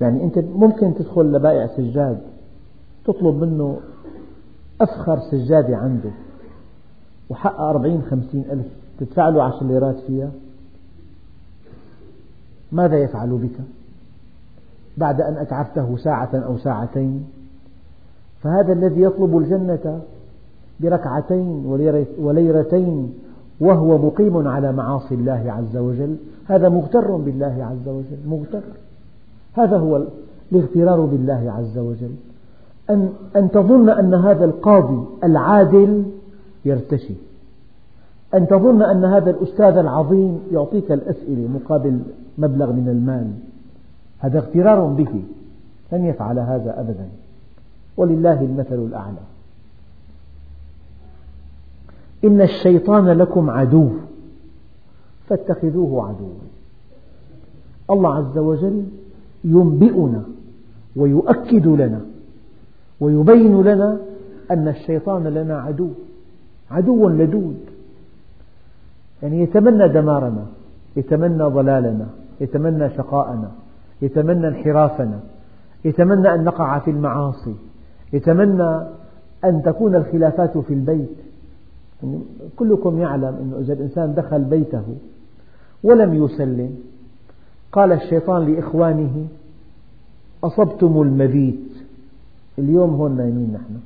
يعني 0.00 0.24
أنت 0.24 0.38
ممكن 0.38 0.94
تدخل 0.94 1.32
لبائع 1.32 1.66
سجاد 1.66 2.20
تطلب 3.04 3.34
منه 3.44 3.80
أفخر 4.80 5.18
سجادة 5.30 5.76
عنده 5.76 6.10
وحقها 7.30 7.70
أربعين 7.70 8.02
خمسين 8.02 8.44
ألف 8.50 8.66
تدفع 9.00 9.28
له 9.28 9.42
عشر 9.42 9.66
ليرات 9.66 9.96
فيها. 10.06 10.30
ماذا 12.72 12.96
يفعل 12.96 13.30
بك؟ 13.30 13.64
بعد 14.98 15.20
أن 15.20 15.36
أتعبته 15.36 15.96
ساعة 15.96 16.30
أو 16.34 16.58
ساعتين. 16.58 17.26
فهذا 18.42 18.72
الذي 18.72 19.02
يطلب 19.02 19.38
الجنة 19.38 20.02
بركعتين 20.80 21.66
وليرتين 22.18 23.14
وهو 23.60 23.98
مقيم 23.98 24.48
على 24.48 24.72
معاصي 24.72 25.14
الله 25.14 25.52
عز 25.52 25.76
وجل. 25.76 26.16
هذا 26.46 26.68
مغتر 26.68 27.16
بالله 27.16 27.64
عز 27.70 27.88
وجل 27.88 28.18
مغتر. 28.26 28.62
هذا 29.54 29.76
هو 29.76 30.06
الاغترار 30.52 31.00
بالله 31.00 31.52
عز 31.58 31.78
وجل. 31.78 32.14
أن, 32.90 33.12
أن 33.36 33.50
تظن 33.50 33.88
أن 33.88 34.14
هذا 34.14 34.44
القاضي 34.44 35.04
العادل 35.24 36.04
يرتشي. 36.64 37.14
أن 38.34 38.46
تظن 38.46 38.82
أن 38.82 39.04
هذا 39.04 39.30
الأستاذ 39.30 39.76
العظيم 39.76 40.40
يعطيك 40.52 40.92
الأسئلة 40.92 41.48
مقابل 41.48 42.00
مبلغ 42.38 42.72
من 42.72 42.88
المال. 42.88 43.32
هذا 44.18 44.38
اغترار 44.38 44.86
به. 44.86 45.22
لن 45.92 46.04
يفعل 46.04 46.38
هذا 46.38 46.80
أبدا. 46.80 47.08
ولله 47.96 48.40
المثل 48.40 48.74
الأعلى. 48.74 49.24
إن 52.24 52.40
الشيطان 52.40 53.08
لكم 53.08 53.50
عدو. 53.50 53.88
فاتخذوه 55.28 56.08
عدوا. 56.08 56.34
الله 57.90 58.14
عز 58.14 58.38
وجل 58.38 58.84
ينبئنا 59.44 60.22
ويؤكد 60.96 61.66
لنا 61.66 62.00
ويبين 63.00 63.62
لنا 63.62 63.98
أن 64.50 64.68
الشيطان 64.68 65.24
لنا 65.26 65.60
عدو 65.60 65.88
عدو 66.70 67.08
لدود. 67.08 67.56
يعني 69.22 69.42
يتمنى 69.42 69.88
دمارنا 69.88 70.46
يتمنى 70.96 71.44
ضلالنا 71.44 72.06
يتمنى 72.40 72.90
شقاءنا 72.90 73.50
يتمنى 74.02 74.48
انحرافنا 74.48 75.20
يتمنى 75.84 76.34
أن 76.34 76.44
نقع 76.44 76.78
في 76.78 76.90
المعاصي 76.90 77.54
يتمنى 78.12 78.80
أن 79.44 79.62
تكون 79.64 79.94
الخلافات 79.94 80.58
في 80.58 80.74
البيت. 80.74 81.16
يعني 82.02 82.20
كلكم 82.56 82.98
يعلم 82.98 83.34
أنه 83.42 83.58
إذا 83.60 83.72
الإنسان 83.72 84.14
دخل 84.14 84.44
بيته 84.44 84.84
ولم 85.82 86.24
يسلم 86.24 86.76
قال 87.74 87.92
الشيطان 87.92 88.54
لإخوانه 88.54 89.26
أصبتم 90.44 91.02
المبيت. 91.02 91.70
اليوم 92.58 92.94
هون 92.94 93.16
نايمين 93.16 93.52
نحن. 93.52 93.80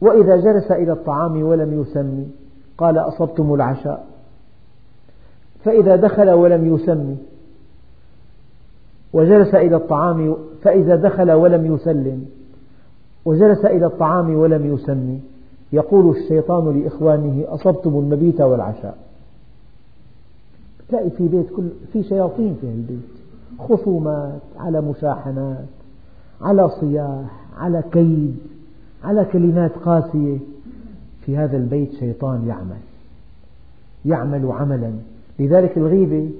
وإذا 0.00 0.36
جلس 0.36 0.70
إلى 0.70 0.92
الطعام 0.92 1.42
ولم 1.42 1.80
يسمي 1.80 2.26
قال 2.78 2.98
أصبتم 2.98 3.54
العشاء. 3.54 4.06
فإذا 5.64 5.96
دخل 5.96 6.30
ولم 6.30 6.74
يسمي 6.74 7.16
وجلس 9.12 9.54
إلى 9.54 9.76
الطعام 9.76 10.36
فإذا 10.62 10.96
دخل 10.96 11.32
ولم 11.32 11.74
يسلم 11.74 12.26
وجلس 13.24 13.64
إلى 13.64 13.86
الطعام 13.86 14.34
ولم 14.34 14.74
يسمي 14.74 15.20
يقول 15.72 16.16
الشيطان 16.16 16.82
لإخوانه 16.82 17.44
أصبتم 17.48 17.90
المبيت 17.90 18.40
والعشاء. 18.40 18.98
تلاقي 20.92 21.10
في 21.10 21.28
بيت 21.28 21.46
كل 21.56 21.68
في 21.92 22.02
شياطين 22.02 22.56
في 22.60 22.66
البيت. 22.66 23.08
خصومات 23.58 24.40
على 24.56 24.80
مشاحنات 24.80 25.64
على 26.40 26.70
صياح 26.80 27.44
على 27.56 27.84
كيد 27.92 28.36
على 29.04 29.24
كلمات 29.24 29.70
قاسية. 29.70 30.38
في 31.26 31.36
هذا 31.36 31.56
البيت 31.56 31.92
شيطان 32.00 32.48
يعمل 32.48 32.80
يعمل 34.04 34.52
عملا. 34.52 34.92
لذلك 35.38 35.78
الغيبة 35.78 36.30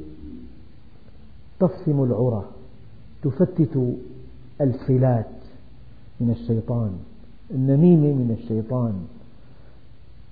تفصم 1.60 2.02
العرى 2.04 2.44
تفتت 3.22 3.94
الصلات 4.60 5.26
من 6.20 6.30
الشيطان 6.30 6.90
النميمة 7.50 8.06
من 8.06 8.36
الشيطان 8.42 8.92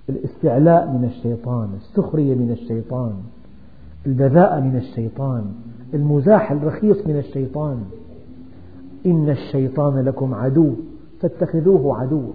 الاستعلاء 0.09 0.87
من 0.87 1.11
الشيطان 1.15 1.69
السخرية 1.81 2.35
من 2.35 2.57
الشيطان. 2.61 3.13
البذاءة 4.05 4.59
من 4.59 4.75
الشيطان 4.75 5.45
المزاح 5.93 6.51
الرخيص 6.51 7.07
من 7.07 7.17
الشيطان. 7.17 7.83
إن 9.05 9.29
الشيطان 9.29 9.99
لكم 9.99 10.33
عدو 10.33 10.73
فاتخذوه 11.19 11.99
عدوا. 11.99 12.31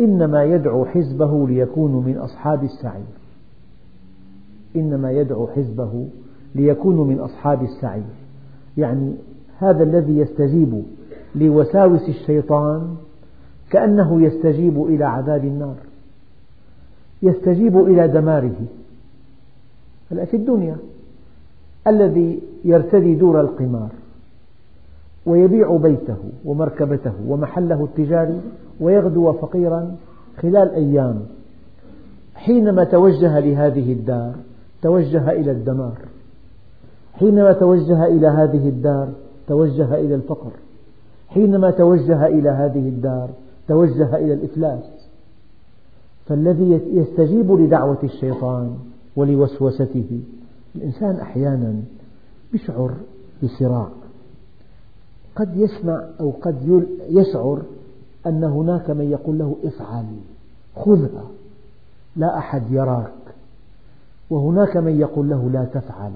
إنما 0.00 0.44
يدعو 0.44 0.84
حزبه 0.84 1.48
ليكونوا 1.48 2.02
من 2.02 2.16
أصحاب 2.16 2.64
السعير. 2.64 3.16
إنما 4.76 5.12
يدعو 5.12 5.46
حزبه 5.46 6.06
ليكونوا 6.54 7.04
من 7.04 7.18
أصحاب 7.18 7.62
السعير. 7.62 8.14
يعني 8.78 9.14
هذا 9.58 9.82
الذي 9.82 10.18
يستجيب 10.18 10.82
لوساوس 11.34 12.08
الشيطان 12.08 12.96
كأنه 13.70 14.22
يستجيب 14.22 14.82
إلى 14.82 15.04
عذاب 15.04 15.44
النار. 15.44 15.76
يستجيب 17.22 17.78
إلى 17.78 18.08
دماره. 18.08 18.56
هلأ 20.10 20.24
في 20.24 20.36
الدنيا. 20.36 20.76
الذي 21.86 22.42
يرتدي 22.64 23.14
دور 23.14 23.40
القمار 23.40 23.90
ويبيع 25.26 25.76
بيته 25.76 26.16
ومركبته 26.44 27.12
ومحله 27.28 27.84
التجاري 27.84 28.40
ويغدو 28.80 29.32
فقيرا 29.32 29.96
خلال 30.36 30.74
أيام. 30.74 31.20
حينما 32.34 32.84
توجه 32.84 33.38
لهذه 33.38 33.92
الدار 33.92 34.34
توجه 34.82 35.30
إلى 35.30 35.50
الدمار. 35.50 35.98
حينما 37.12 37.52
توجه 37.52 38.06
إلى 38.06 38.26
هذه 38.26 38.68
الدار 38.68 39.08
توجه 39.48 39.94
إلى 39.94 40.14
الفقر. 40.14 40.50
حينما 41.28 41.70
توجه 41.70 42.26
إلى 42.26 42.48
هذه 42.48 42.88
الدار 42.88 43.28
توجه 43.68 44.16
إلى 44.16 44.32
الإفلاس. 44.32 45.08
فالذي 46.26 46.80
يستجيب 46.92 47.52
لدعوة 47.52 47.98
الشيطان 48.04 48.76
ولوسوسته. 49.16 50.20
الإنسان 50.76 51.16
أحيانا 51.16 51.74
يشعر 52.54 52.94
بصراع. 53.42 53.88
قد 55.36 55.56
يسمع 55.56 56.04
أو 56.20 56.30
قد 56.30 56.86
يشعر 57.10 57.62
أن 58.26 58.44
هناك 58.44 58.90
من 58.90 59.10
يقول 59.10 59.38
له 59.38 59.56
افعل 59.64 60.04
خذها 60.76 61.24
لا 62.16 62.38
أحد 62.38 62.62
يراك. 62.70 63.12
وهناك 64.30 64.76
من 64.76 65.00
يقول 65.00 65.28
له 65.30 65.50
لا 65.50 65.64
تفعل 65.64 66.12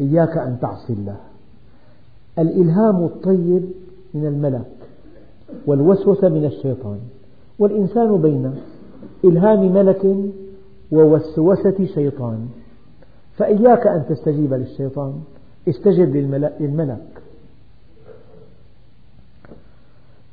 إياك 0.00 0.36
أن 0.38 0.58
تعصي 0.60 0.92
الله. 0.92 1.16
الإلهام 2.38 3.04
الطيب 3.04 3.70
من 4.14 4.26
الملك 4.26 4.70
والوسوسة 5.66 6.28
من 6.28 6.44
الشيطان. 6.44 6.98
والإنسان 7.58 8.22
بين 8.22 8.54
إلهام 9.24 9.72
ملك 9.72 10.30
ووسوسة 10.92 11.86
شيطان. 11.94 12.48
فإياك 13.36 13.86
أن 13.86 14.04
تستجيب 14.08 14.54
للشيطان. 14.54 15.20
استجب 15.68 16.16
للملك. 16.60 17.22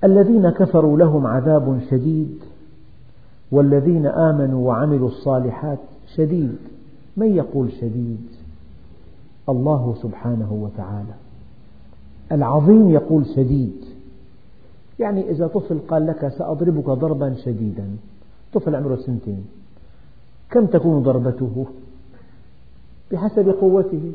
الذين 0.04 0.50
كفروا 0.50 0.98
لهم 0.98 1.28
عذاب 1.28 1.80
شديد 1.90 2.40
والذين 3.52 4.06
آمنوا 4.06 4.68
وعملوا 4.68 5.08
الصالحات 5.08 5.80
شديد. 6.16 6.58
من 7.18 7.36
يقول 7.36 7.72
شديد؟ 7.72 8.28
الله 9.50 9.96
سبحانه 10.02 10.54
وتعالى. 10.54 11.14
العظيم 12.32 12.90
يقول 12.90 13.26
شديد. 13.26 13.86
يعني 15.00 15.32
إذا 15.32 15.48
طفل 15.48 15.80
قال 15.88 16.08
لك 16.08 16.28
سأضربك 16.28 16.86
ضربا 16.86 17.34
شديدا 17.34 17.88
طفل 18.54 18.76
عمره 18.76 18.96
سنتين. 18.96 19.46
كم 20.52 20.66
تكون 20.66 21.04
ضربته 21.04 21.66
بحسب 23.12 23.50
قوته؟ 23.50 24.12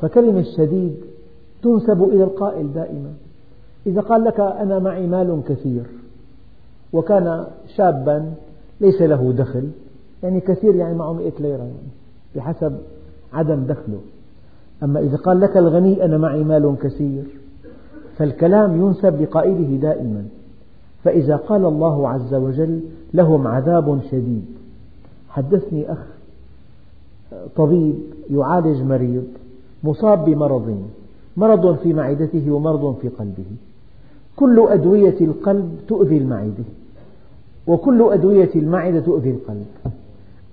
فكلمة 0.00 0.42
شديد 0.42 0.96
تنسب 1.62 2.02
إلى 2.02 2.24
القائل 2.24 2.72
دائما. 2.72 3.12
إذا 3.86 4.00
قال 4.00 4.24
لك 4.24 4.40
أنا 4.40 4.78
معي 4.78 5.06
مال 5.06 5.42
كثير 5.48 5.82
وكان 6.92 7.46
شابا 7.76 8.34
ليس 8.80 9.02
له 9.02 9.32
دخل 9.32 9.70
يعني 10.22 10.40
كثير 10.40 10.74
يعني 10.74 10.94
معه 10.94 11.12
مئة 11.12 11.32
ليرة 11.40 11.62
يعني 11.62 11.88
بحسب 12.36 12.78
عدم 13.32 13.64
دخله. 13.64 14.00
أما 14.82 15.00
إذا 15.00 15.16
قال 15.16 15.40
لك 15.40 15.56
الغني 15.56 16.04
أنا 16.04 16.18
معي 16.18 16.44
مال 16.44 16.76
كثير 16.82 17.24
فالكلام 18.16 18.76
ينسب 18.86 19.22
لقائله 19.22 19.76
دائما. 19.76 20.24
فإذا 21.04 21.36
قال 21.36 21.64
الله 21.64 22.08
عز 22.08 22.34
وجل 22.34 22.80
لهم 23.14 23.46
عذاب 23.46 24.00
شديد 24.10 24.57
حدثني 25.38 25.92
أخ 25.92 25.98
طبيب 27.56 27.94
يعالج 28.30 28.82
مريض 28.82 29.24
مصاب 29.84 30.24
بمرض 30.24 30.82
مرض 31.36 31.76
في 31.76 31.92
معدته 31.92 32.50
ومرض 32.50 32.96
في 33.02 33.08
قلبه. 33.08 33.44
كل 34.36 34.66
أدوية 34.68 35.20
القلب 35.20 35.78
تؤذي 35.88 36.18
المعدة 36.18 36.64
وكل 37.66 38.12
أدوية 38.12 38.50
المعدة 38.54 39.00
تؤذي 39.00 39.30
القلب. 39.30 39.66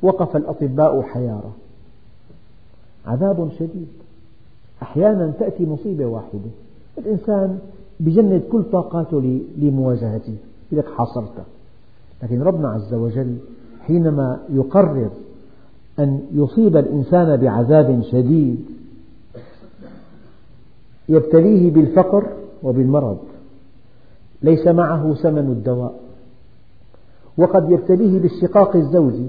وقف 0.02 0.36
الأطباء 0.36 1.02
حيارى 1.02 1.52
عذاب 3.06 3.50
شديد. 3.60 3.88
أحيانا 4.82 5.34
تأتي 5.40 5.66
مصيبة 5.66 6.06
واحدة. 6.06 6.50
الإنسان 6.98 7.60
بجند 8.00 8.44
كل 8.52 8.64
طاقاته 8.64 9.42
لمواجهته 9.58 10.36
لك 10.72 10.86
حاصرته. 10.86 11.44
لكن 12.24 12.42
ربنا 12.42 12.70
عز 12.70 12.94
وجل 12.94 13.38
حينما 13.88 14.40
يقرر 14.50 15.10
أن 16.00 16.20
يصيب 16.34 16.78
الإنسان 16.78 17.38
بعذاب 17.38 18.02
شديد 18.12 18.66
يبتليه 21.10 21.72
بالفقر 21.72 22.28
وبالمرض. 22.64 23.18
ليس 24.42 24.68
معه 24.68 25.14
ثمن 25.14 25.52
الدواء. 25.52 26.00
وقد 27.38 27.72
يبتليه 27.72 28.20
بالشقاق 28.20 28.76
الزوجي 28.76 29.28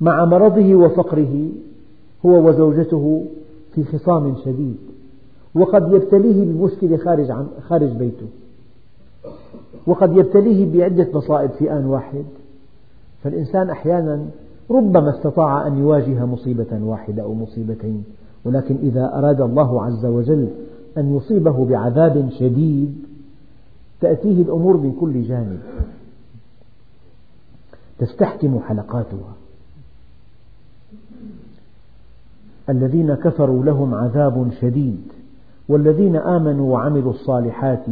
مع 0.00 0.24
مرضه 0.24 0.74
وفقره 0.74 1.48
هو 2.26 2.48
وزوجته 2.48 3.24
في 3.74 3.84
خصام 3.84 4.34
شديد. 4.44 4.76
وقد 5.54 5.92
يبتليه 5.92 6.44
بمشكلة 6.44 6.96
خارج, 6.96 7.30
عن 7.30 7.46
خارج 7.68 7.90
بيته. 7.90 8.26
وقد 9.86 10.16
يبتليه 10.16 10.78
بعدة 10.78 11.08
مصائب 11.14 11.50
في 11.50 11.72
آن 11.72 11.84
واحد. 11.84 12.24
فالإنسان 13.22 13.70
أحيانا 13.70 14.26
ربما 14.70 15.10
استطاع 15.10 15.66
أن 15.66 15.78
يواجه 15.78 16.26
مصيبة 16.26 16.66
واحدة 16.72 17.22
أو 17.22 17.34
مصيبتين 17.34 18.04
ولكن 18.44 18.76
إذا 18.82 19.18
أراد 19.18 19.40
الله 19.40 19.84
عز 19.84 20.06
وجل 20.06 20.48
أن 20.98 21.16
يصيبه 21.16 21.64
بعذاب 21.64 22.30
شديد 22.38 23.06
تأتيه 24.00 24.42
الأمور 24.42 24.76
من 24.76 24.96
كل 25.00 25.22
جانب. 25.22 25.60
تستحكم 27.98 28.60
حلقاتها. 28.60 29.34
الذين 32.68 33.14
كفروا 33.14 33.64
لهم 33.64 33.94
عذاب 33.94 34.50
شديد 34.60 35.02
والذين 35.68 36.16
آمنوا 36.16 36.72
وعملوا 36.72 37.12
الصالحات 37.12 37.84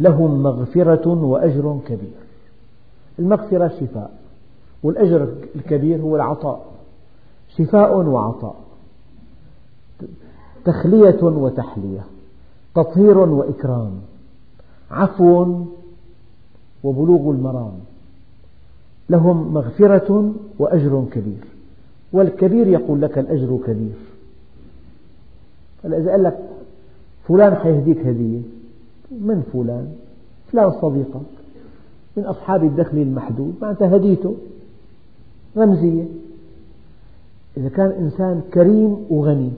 لهم 0.00 0.42
مغفرة 0.42 1.08
وأجر 1.08 1.78
كبير. 1.86 2.20
المغفرة 3.18 3.68
شفاء. 3.68 4.19
والأجر 4.82 5.34
الكبير 5.56 6.00
هو 6.00 6.16
العطاء. 6.16 6.66
شفاء 7.58 7.96
وعطاء. 7.96 8.56
تخلية 10.64 11.22
وتحلية. 11.22 12.04
تطهير 12.74 13.18
وإكرام. 13.18 13.92
عفو 14.90 15.64
وبلوغ 16.84 17.30
المرام. 17.30 17.72
لهم 19.10 19.54
مغفرة 19.54 20.32
وأجر 20.58 21.04
كبير. 21.12 21.44
والكبير 22.12 22.66
يقول 22.66 23.02
لك 23.02 23.18
الأجر 23.18 23.58
كبير. 23.66 23.94
إذا 25.84 26.10
قال 26.10 26.22
لك 26.22 26.38
فلان 27.28 27.54
حيهديك 27.54 27.98
هدية. 27.98 28.40
من 29.10 29.42
فلان؟ 29.52 29.92
فلان 30.52 30.72
صديقك. 30.82 31.20
من 32.16 32.24
أصحاب 32.24 32.64
الدخل 32.64 32.98
المحدود. 32.98 33.54
معناتها 33.62 33.96
هديته. 33.96 34.34
رمزية. 35.56 36.04
إذا 37.56 37.68
كان 37.68 37.90
إنسان 37.90 38.40
كريم 38.54 38.96
وغني 39.10 39.50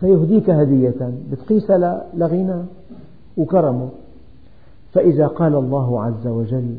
سيهديك 0.00 0.50
هدية 0.50 1.12
بتقيسها 1.32 2.06
لغنى 2.14 2.62
وكرمه. 3.36 3.88
فإذا 4.92 5.26
قال 5.26 5.54
الله 5.54 6.02
عز 6.02 6.26
وجل 6.26 6.74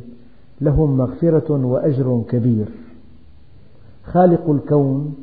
لهم 0.62 0.98
مغفرة 0.98 1.66
وأجر 1.66 2.24
كبير 2.30 2.66
خالق 4.04 4.50
الكون 4.50 5.16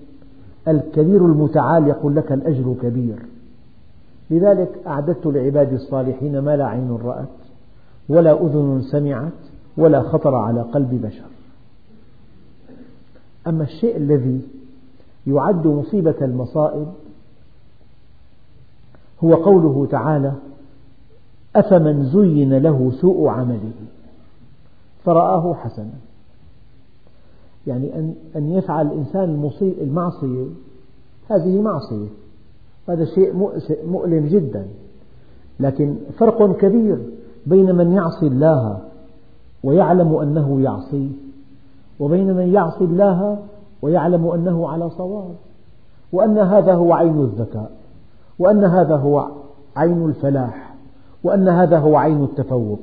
الكبير 0.68 1.26
المتعال 1.26 1.88
يقول 1.88 2.16
لك 2.16 2.32
الأجر 2.32 2.74
كبير. 2.82 3.16
لذلك 4.30 4.68
أعددت 4.86 5.26
لعبادي 5.26 5.74
الصالحين 5.74 6.38
ما 6.38 6.56
لا 6.56 6.66
عين 6.66 6.98
رأت 7.04 7.28
ولا 8.08 8.32
أذن 8.32 8.82
سمعت 8.90 9.32
ولا 9.76 10.02
خطر 10.02 10.34
على 10.34 10.62
قلب 10.62 11.00
بشر. 11.06 11.33
أما 13.46 13.64
الشيء 13.64 13.96
الذي 13.96 14.40
يعد 15.26 15.66
مصيبة 15.66 16.14
المصائب 16.22 16.86
هو 19.24 19.34
قوله 19.34 19.86
تعالى 19.86 20.32
أفمن 21.56 22.04
زين 22.04 22.58
له 22.58 22.92
سوء 23.00 23.28
عمله 23.28 23.72
فرآه 25.04 25.54
حسنا. 25.54 25.94
يعني 27.66 27.98
أن 28.36 28.48
يفعل 28.48 28.86
الإنسان 28.86 29.50
المعصية 29.62 30.46
هذه 31.30 31.62
معصية. 31.62 32.08
هذا 32.88 33.04
شيء 33.04 33.32
مؤلم 33.86 34.26
جدا. 34.26 34.66
لكن 35.60 35.96
فرق 36.18 36.56
كبير 36.56 36.98
بين 37.46 37.74
من 37.74 37.92
يعصي 37.92 38.26
الله 38.26 38.80
ويعلم 39.62 40.14
أنه 40.14 40.60
يعصيه 40.60 41.10
وبين 42.00 42.34
من 42.34 42.54
يعصي 42.54 42.84
الله 42.84 43.38
ويعلم 43.82 44.26
أنه 44.26 44.68
على 44.68 44.90
صواب 44.90 45.34
وأن 46.12 46.38
هذا 46.38 46.74
هو 46.74 46.92
عين 46.92 47.20
الذكاء 47.20 47.70
وأن 48.38 48.64
هذا 48.64 48.96
هو 48.96 49.28
عين 49.76 50.04
الفلاح 50.04 50.74
وأن 51.24 51.48
هذا 51.48 51.78
هو 51.78 51.96
عين 51.96 52.24
التفوق. 52.24 52.80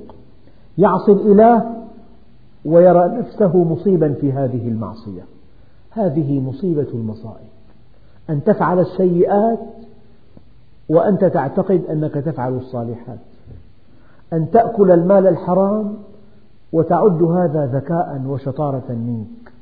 يعصي 0.77 1.11
الإله 1.11 1.71
ويرى 2.65 3.07
نفسه 3.07 3.57
مصيبا 3.57 4.13
في 4.13 4.31
هذه 4.31 4.67
المعصية. 4.67 5.21
هذه 5.91 6.39
مصيبة 6.39 6.87
المصائب. 6.93 7.51
أن 8.29 8.43
تفعل 8.43 8.79
السيئات 8.79 9.59
وأنت 10.89 11.25
تعتقد 11.25 11.81
أنك 11.89 12.13
تفعل 12.13 12.57
الصالحات. 12.57 13.19
أن 14.33 14.51
تأكل 14.51 14.91
المال 14.91 15.27
الحرام 15.27 15.93
وتعد 16.73 17.23
هذا 17.23 17.65
ذكاء 17.65 18.21
وشطارة 18.27 18.89
منك. 18.89 19.53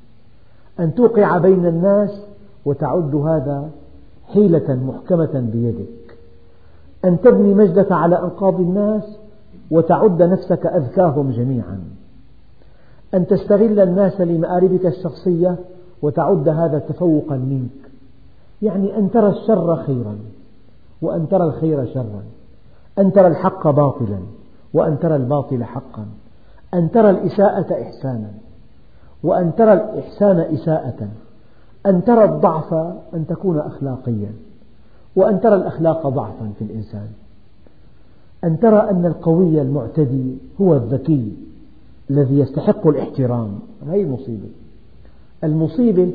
أن 0.79 0.95
توقع 0.95 1.37
بين 1.37 1.65
الناس 1.65 2.25
وتعد 2.65 3.15
هذا 3.15 3.69
حيلة 4.33 4.75
محكمة 4.75 5.49
بيدك. 5.53 6.17
أن 7.05 7.21
تبني 7.21 7.53
مجدك 7.53 7.91
على 7.91 8.19
أنقاض 8.19 8.59
الناس 8.59 9.17
وتعد 9.71 10.23
نفسك 10.23 10.65
أذكاهم 10.65 11.31
جميعا. 11.31 11.79
أن 13.13 13.27
تستغل 13.27 13.79
الناس 13.79 14.21
لمآربك 14.21 14.85
الشخصية 14.85 15.55
وتعد 16.01 16.49
هذا 16.49 16.79
تفوقا 16.79 17.37
منك. 17.37 17.91
يعني 18.61 18.97
أن 18.97 19.11
ترى 19.11 19.29
الشر 19.29 19.75
خيرا 19.75 20.17
وأن 21.01 21.29
ترى 21.29 21.43
الخير 21.43 21.85
شرا. 21.85 22.23
أن 22.99 23.13
ترى 23.13 23.27
الحق 23.27 23.67
باطلا 23.67 24.19
وأن 24.73 24.99
ترى 24.99 25.15
الباطل 25.15 25.63
حقا. 25.63 26.05
أن 26.73 26.91
ترى 26.91 27.09
الإساءة 27.09 27.81
إحسانا 27.81 28.31
وأن 29.23 29.55
ترى 29.57 29.73
الإحسان 29.73 30.39
إساءة 30.39 31.07
أن 31.85 32.03
ترى 32.03 32.23
الضعف 32.23 32.73
أن 33.13 33.25
تكون 33.27 33.59
أخلاقيا 33.59 34.31
وأن 35.15 35.41
ترى 35.41 35.55
الأخلاق 35.55 36.07
ضعفا 36.07 36.51
في 36.59 36.63
الإنسان. 36.63 37.07
أن 38.43 38.59
ترى 38.59 38.89
أن 38.89 39.05
القوي 39.05 39.61
المعتدي 39.61 40.37
هو 40.61 40.75
الذكي 40.75 41.33
الذي 42.09 42.39
يستحق 42.39 42.87
الاحترام 42.87 43.59
هذه 43.87 44.01
المصيبة؟ 44.01 44.49
المصيبة 45.43 46.13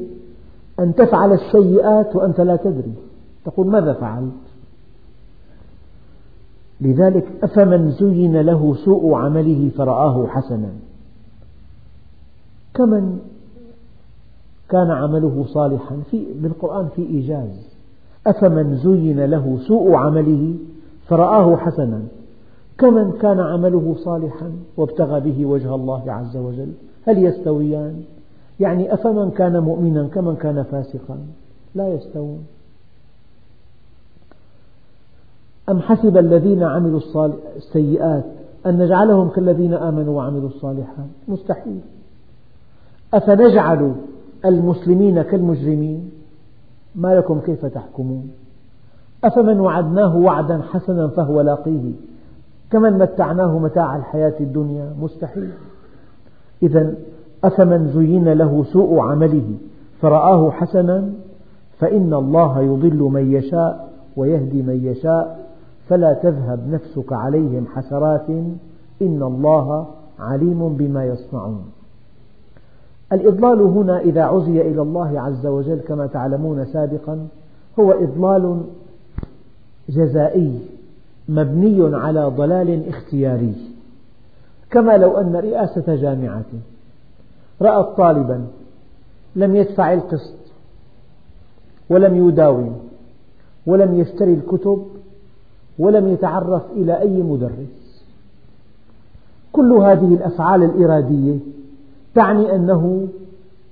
أن 0.81 0.95
تفعل 0.95 1.33
السيئات 1.33 2.17
وأنت 2.17 2.41
لا 2.41 2.57
تدري. 2.57 2.95
تقول 3.45 3.67
ماذا 3.67 3.93
فعلت؟ 3.93 4.33
لذلك 6.81 7.27
أفمن 7.43 7.91
زين 7.91 8.41
له 8.41 8.75
سوء 8.75 9.15
عمله 9.15 9.71
فرآه 9.77 10.27
حسنا. 10.27 10.69
كمن 12.75 13.19
كان 14.69 14.91
عمله 14.91 15.45
صالحا 15.49 15.97
في 16.11 16.27
بالقرآن 16.43 16.89
في 16.97 17.03
إيجاز. 17.03 17.75
أفمن 18.27 18.77
زين 18.77 19.25
له 19.25 19.59
سوء 19.69 19.95
عمله 19.95 20.55
فرآه 21.09 21.57
حسنا. 21.57 22.03
كمن 22.79 23.13
كان 23.13 23.41
عمله 23.41 23.95
صالحا 23.99 24.53
وابتغى 24.77 25.21
به 25.21 25.47
وجه 25.47 25.75
الله 25.75 26.13
عز 26.13 26.37
وجل. 26.37 26.73
هل 27.07 27.25
يستويان؟ 27.25 28.03
يعني 28.61 28.95
أفمن 28.95 29.31
كان 29.31 29.59
مؤمنا 29.59 30.09
كمن 30.09 30.37
كان 30.37 30.63
فاسقا. 30.63 31.19
لا 31.75 31.89
يستوون. 31.89 32.45
أم 35.71 35.81
حسب 35.81 36.17
الذين 36.17 36.63
عملوا 36.63 37.01
السيئات 37.57 38.25
أن 38.67 38.79
نجعلهم 38.79 39.29
كالذين 39.29 39.75
آمنوا 39.75 40.17
وعملوا 40.17 40.49
الصالحات؟ 40.49 41.07
مستحيل. 41.29 41.81
أفنجعل 43.15 43.95
المسلمين 44.45 45.23
كالمجرمين؟ 45.23 46.11
ما 46.95 47.15
لكم 47.15 47.41
كيف 47.41 47.67
تحكمون؟ 47.67 48.31
أفمن 49.25 49.61
وعدناه 49.61 50.17
وعدا 50.17 50.63
حسنا 50.73 51.09
فهو 51.09 51.41
لاقيه؟ 51.41 51.93
كمن 52.71 52.99
متعناه 52.99 53.59
متاع 53.59 53.97
الحياة 53.97 54.35
الدنيا؟ 54.41 54.93
مستحيل. 55.01 55.51
إذا 56.63 56.95
أفمن 57.45 57.93
زين 57.95 58.29
له 58.29 58.65
سوء 58.73 58.99
عمله 58.99 59.55
فرآه 60.01 60.51
حسنا 60.51 61.11
فإن 61.79 62.15
الله 62.15 62.61
يضل 62.61 62.99
من 62.99 63.33
يشاء 63.33 63.93
ويهدي 64.17 64.63
من 64.63 64.81
يشاء 64.85 65.45
فلا 65.89 66.13
تذهب 66.13 66.69
نفسك 66.69 67.13
عليهم 67.13 67.67
حسرات 67.75 68.29
إن 69.03 69.23
الله 69.23 69.87
عليم 70.19 70.69
بما 70.69 71.05
يصنعون. 71.05 71.65
الإضلال 73.13 73.61
هنا 73.61 74.01
إذا 74.01 74.23
عزي 74.23 74.61
إلى 74.61 74.83
الله 74.83 75.21
عز 75.21 75.47
وجل 75.47 75.81
كما 75.81 76.07
تعلمون 76.07 76.65
سابقا 76.65 77.27
هو 77.81 77.93
إضلال 77.93 78.61
جزائي 79.89 80.59
مبني 81.29 81.97
على 81.97 82.25
ضلال 82.25 82.89
اختياري. 82.89 83.55
كما 84.71 84.97
لو 84.97 85.19
أن 85.19 85.37
رئاسة 85.37 85.95
جامعة 85.95 86.45
رأت 87.63 87.97
طالبا 87.97 88.47
لم 89.37 89.57
يدفع 89.57 89.93
القسط 89.93 90.35
ولم 91.91 92.29
يداوم 92.29 92.81
ولم 93.67 94.01
يشتري 94.01 94.35
الكتب 94.35 94.87
ولم 95.79 96.09
يتعرف 96.09 96.63
إلى 96.77 97.01
أي 97.01 97.23
مدرس. 97.23 98.05
كل 99.53 99.73
هذه 99.73 100.15
الأفعال 100.15 100.63
الإرادية 100.63 101.39
تعني 102.15 102.55
أنه 102.57 103.09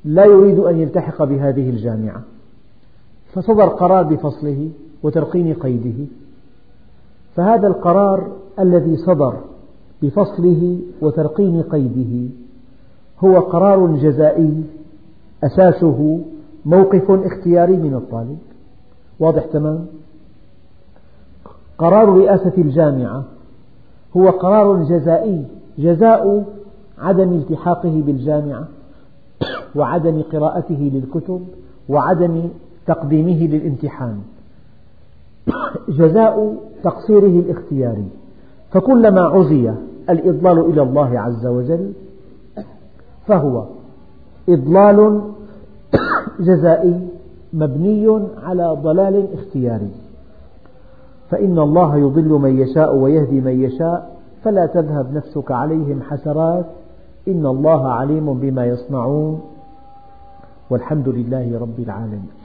لا 0.05 0.25
يريد 0.25 0.59
أن 0.59 0.77
يلتحق 0.77 1.25
بهذه 1.25 1.71
الجامعة. 1.71 2.23
فصدر 3.33 3.69
قرار 3.69 4.03
بفصله 4.03 4.69
وترقيم 5.03 5.55
قيده. 5.55 6.07
فهذا 7.35 7.67
القرار 7.67 8.33
الذي 8.59 8.97
صدر 8.97 9.35
بفصله 10.03 10.79
وترقيم 11.01 11.63
قيده 11.63 12.31
هو 13.21 13.39
قرار 13.39 13.97
جزائي 13.97 14.65
أساسه 15.45 16.21
موقف 16.67 17.11
اختياري 17.11 17.77
من 17.77 17.95
الطالب. 17.95 18.39
واضح 19.21 19.45
تمام؟ 19.45 19.87
قرار 21.83 22.09
رئاسة 22.09 22.53
الجامعة 22.59 23.25
هو 24.17 24.29
قرار 24.29 24.83
جزائي 24.83 25.45
جزاء 25.79 26.45
عدم 26.99 27.33
التحاقه 27.33 28.03
بالجامعة 28.07 28.69
وعدم 29.77 30.23
قراءته 30.23 30.91
للكتب 30.95 31.47
وعدم 31.89 32.49
تقديمه 32.87 33.47
للامتحان. 33.47 34.19
جزاء 35.99 36.57
تقصيره 36.85 37.41
الاختياري. 37.41 38.07
فكلما 38.71 39.21
عزي 39.21 39.75
الإضلال 40.11 40.59
إلى 40.59 40.83
الله 40.83 41.21
عز 41.21 41.47
وجل 41.47 41.93
فهو 43.27 43.65
إضلال 44.49 45.21
جزائي 46.41 47.09
مبني 47.53 48.21
على 48.43 48.77
ضلال 48.83 49.27
اختياري. 49.35 50.02
فإن 51.33 51.59
الله 51.59 51.97
يضل 51.97 52.29
من 52.29 52.61
يشاء 52.61 52.97
ويهدي 52.97 53.41
من 53.41 53.65
يشاء 53.65 54.17
فلا 54.45 54.67
تذهب 54.67 55.15
نفسك 55.15 55.51
عليهم 55.51 56.03
حسرات. 56.03 56.67
إن 57.29 57.47
الله 57.47 57.89
عليم 57.89 58.35
بما 58.41 58.67
يصنعون. 58.67 59.41
والحمد 60.71 61.09
لله 61.09 61.59
رب 61.61 61.79
العالمين. 61.79 62.42